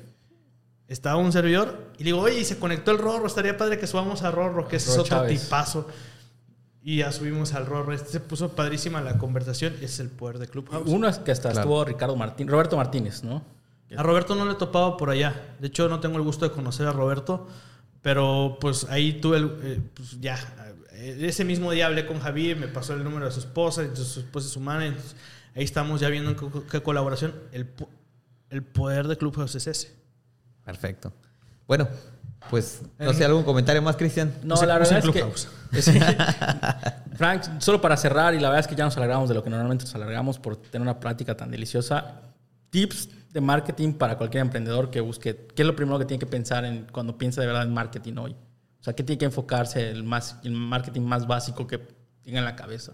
[0.87, 1.91] Estaba un servidor.
[1.97, 3.25] Y le digo, oye, y se conectó el Rorro.
[3.25, 5.87] Estaría padre que subamos a Rorro, que es otro tipazo.
[6.87, 7.93] Y ya subimos al Rorro.
[7.93, 9.73] Este se puso padrísima la conversación.
[9.81, 10.87] Es el poder de Clubhouse.
[10.87, 11.61] Uno es que hasta Claro.
[11.61, 13.43] estuvo Ricardo Martín, Roberto Martínez, ¿no?
[13.97, 15.55] A Roberto no le he topado por allá.
[15.59, 17.47] De hecho, no tengo el gusto de conocer a Roberto.
[18.03, 20.37] Pero pues ahí tuve el, eh, pues ya.
[20.91, 24.07] eh, Ese mismo día hablé con Javier, me pasó el número de su esposa, entonces
[24.07, 24.85] su esposa es humana.
[24.85, 25.15] Entonces,
[25.55, 27.33] ahí estamos ya viendo qué, qué colaboración.
[27.51, 27.67] El,
[28.51, 29.95] el poder de Clubhouse es ese.
[30.63, 31.11] Perfecto.
[31.67, 31.87] Bueno,
[32.49, 34.33] pues, no sé, ¿algún comentario más, Cristian?
[34.43, 35.41] No, Usen- la verdad usen es
[35.73, 35.81] que.
[35.81, 35.99] Sí.
[37.15, 39.49] Frank, solo para cerrar, y la verdad es que ya nos alargamos de lo que
[39.49, 42.21] normalmente nos alargamos por tener una plática tan deliciosa.
[42.69, 45.47] Tips de marketing para cualquier emprendedor que busque.
[45.55, 48.13] ¿Qué es lo primero que tiene que pensar en cuando piensa de verdad en marketing
[48.17, 48.31] hoy?
[48.79, 51.79] O sea, ¿qué tiene que enfocarse el, más, el marketing más básico que
[52.21, 52.93] tenga en la cabeza?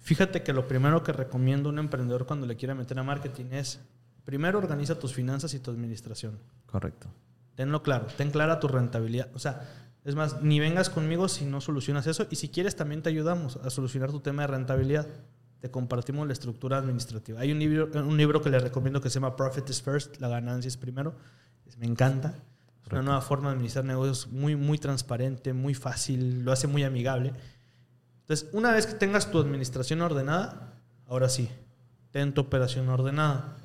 [0.00, 3.46] Fíjate que lo primero que recomiendo a un emprendedor cuando le quiera meter a marketing
[3.52, 3.80] es,
[4.24, 6.38] primero organiza tus finanzas y tu administración.
[6.66, 7.08] Correcto.
[7.56, 9.28] Tenlo claro, ten clara tu rentabilidad.
[9.34, 9.66] O sea,
[10.04, 12.26] es más, ni vengas conmigo si no solucionas eso.
[12.30, 15.08] Y si quieres, también te ayudamos a solucionar tu tema de rentabilidad.
[15.60, 17.40] Te compartimos la estructura administrativa.
[17.40, 20.28] Hay un libro, un libro que les recomiendo que se llama Profit is First, la
[20.28, 21.14] ganancia es primero.
[21.78, 22.34] Me encanta.
[22.84, 26.84] Es una nueva forma de administrar negocios muy, muy transparente, muy fácil, lo hace muy
[26.84, 27.32] amigable.
[28.20, 30.74] Entonces, una vez que tengas tu administración ordenada,
[31.08, 31.48] ahora sí,
[32.12, 33.56] ten tu operación ordenada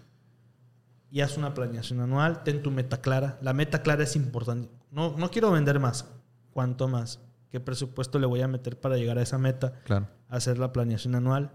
[1.11, 3.37] y haz una planeación anual, ten tu meta clara.
[3.41, 4.69] La meta clara es importante.
[4.91, 6.05] No, no quiero vender más.
[6.51, 7.19] ¿Cuánto más?
[7.49, 9.73] ¿Qué presupuesto le voy a meter para llegar a esa meta?
[9.83, 10.07] Claro.
[10.29, 11.51] Hacer la planeación anual.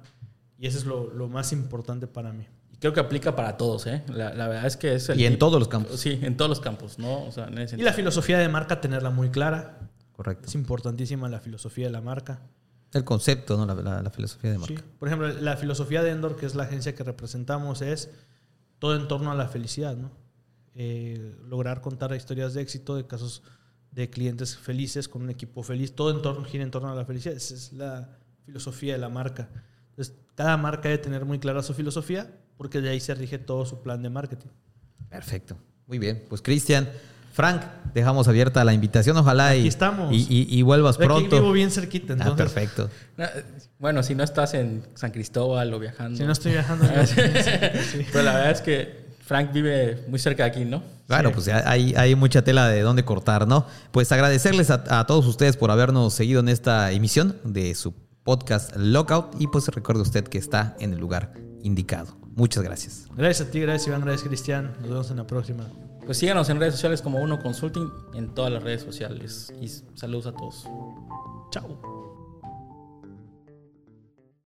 [0.58, 2.46] Y eso es lo, lo más importante para mí.
[2.70, 4.02] Y creo que aplica para todos, ¿eh?
[4.08, 5.18] La, la verdad es que es el.
[5.20, 5.98] Y en todos los campos.
[6.00, 7.24] Sí, en todos los campos, ¿no?
[7.24, 9.78] O sea, en ese Y la filosofía de marca, tenerla muy clara.
[10.12, 10.46] Correcto.
[10.48, 12.40] Es importantísima la filosofía de la marca.
[12.92, 13.66] El concepto, ¿no?
[13.66, 14.74] La, la- la filosofía de marca.
[14.76, 14.82] Sí.
[14.98, 18.10] Por ejemplo, la filosofía de Endor, que es la agencia que representamos, es
[18.78, 20.10] todo en torno a la felicidad, ¿no?
[20.74, 23.42] Eh, lograr contar historias de éxito, de casos
[23.92, 27.06] de clientes felices con un equipo feliz, todo en torno, gira en torno a la
[27.06, 27.34] felicidad.
[27.34, 29.48] Esa es la filosofía de la marca.
[29.90, 33.64] Entonces, cada marca debe tener muy clara su filosofía, porque de ahí se rige todo
[33.64, 34.48] su plan de marketing.
[35.08, 35.56] Perfecto.
[35.86, 36.24] Muy bien.
[36.28, 36.90] Pues, Cristian,
[37.36, 37.60] Frank,
[37.92, 39.14] dejamos abierta la invitación.
[39.18, 40.10] Ojalá y, estamos.
[40.10, 41.36] y, y- y vuelvas De aquí pronto.
[41.36, 42.50] vivo bien cerquita, Ah, entonces.
[42.50, 42.88] perfecto.
[43.18, 43.28] Ah,
[43.78, 46.16] Bueno, si no estás en San Cristóbal o viajando.
[46.16, 46.86] Si no estoy viajando.
[47.04, 47.14] sí.
[48.10, 50.82] Pero la verdad es que Frank vive muy cerca de aquí, ¿no?
[51.08, 53.66] Bueno, pues hay, hay mucha tela de dónde cortar, ¿no?
[53.92, 57.92] Pues agradecerles a, a todos ustedes por habernos seguido en esta emisión de su
[58.24, 62.16] podcast Lockout y pues recuerde usted que está en el lugar indicado.
[62.34, 63.08] Muchas gracias.
[63.14, 64.72] Gracias a ti, gracias Iván, gracias Cristian.
[64.80, 65.64] Nos vemos en la próxima.
[66.06, 70.26] Pues síganos en redes sociales como Uno Consulting en todas las redes sociales y saludos
[70.26, 70.68] a todos.
[71.50, 72.05] Chao.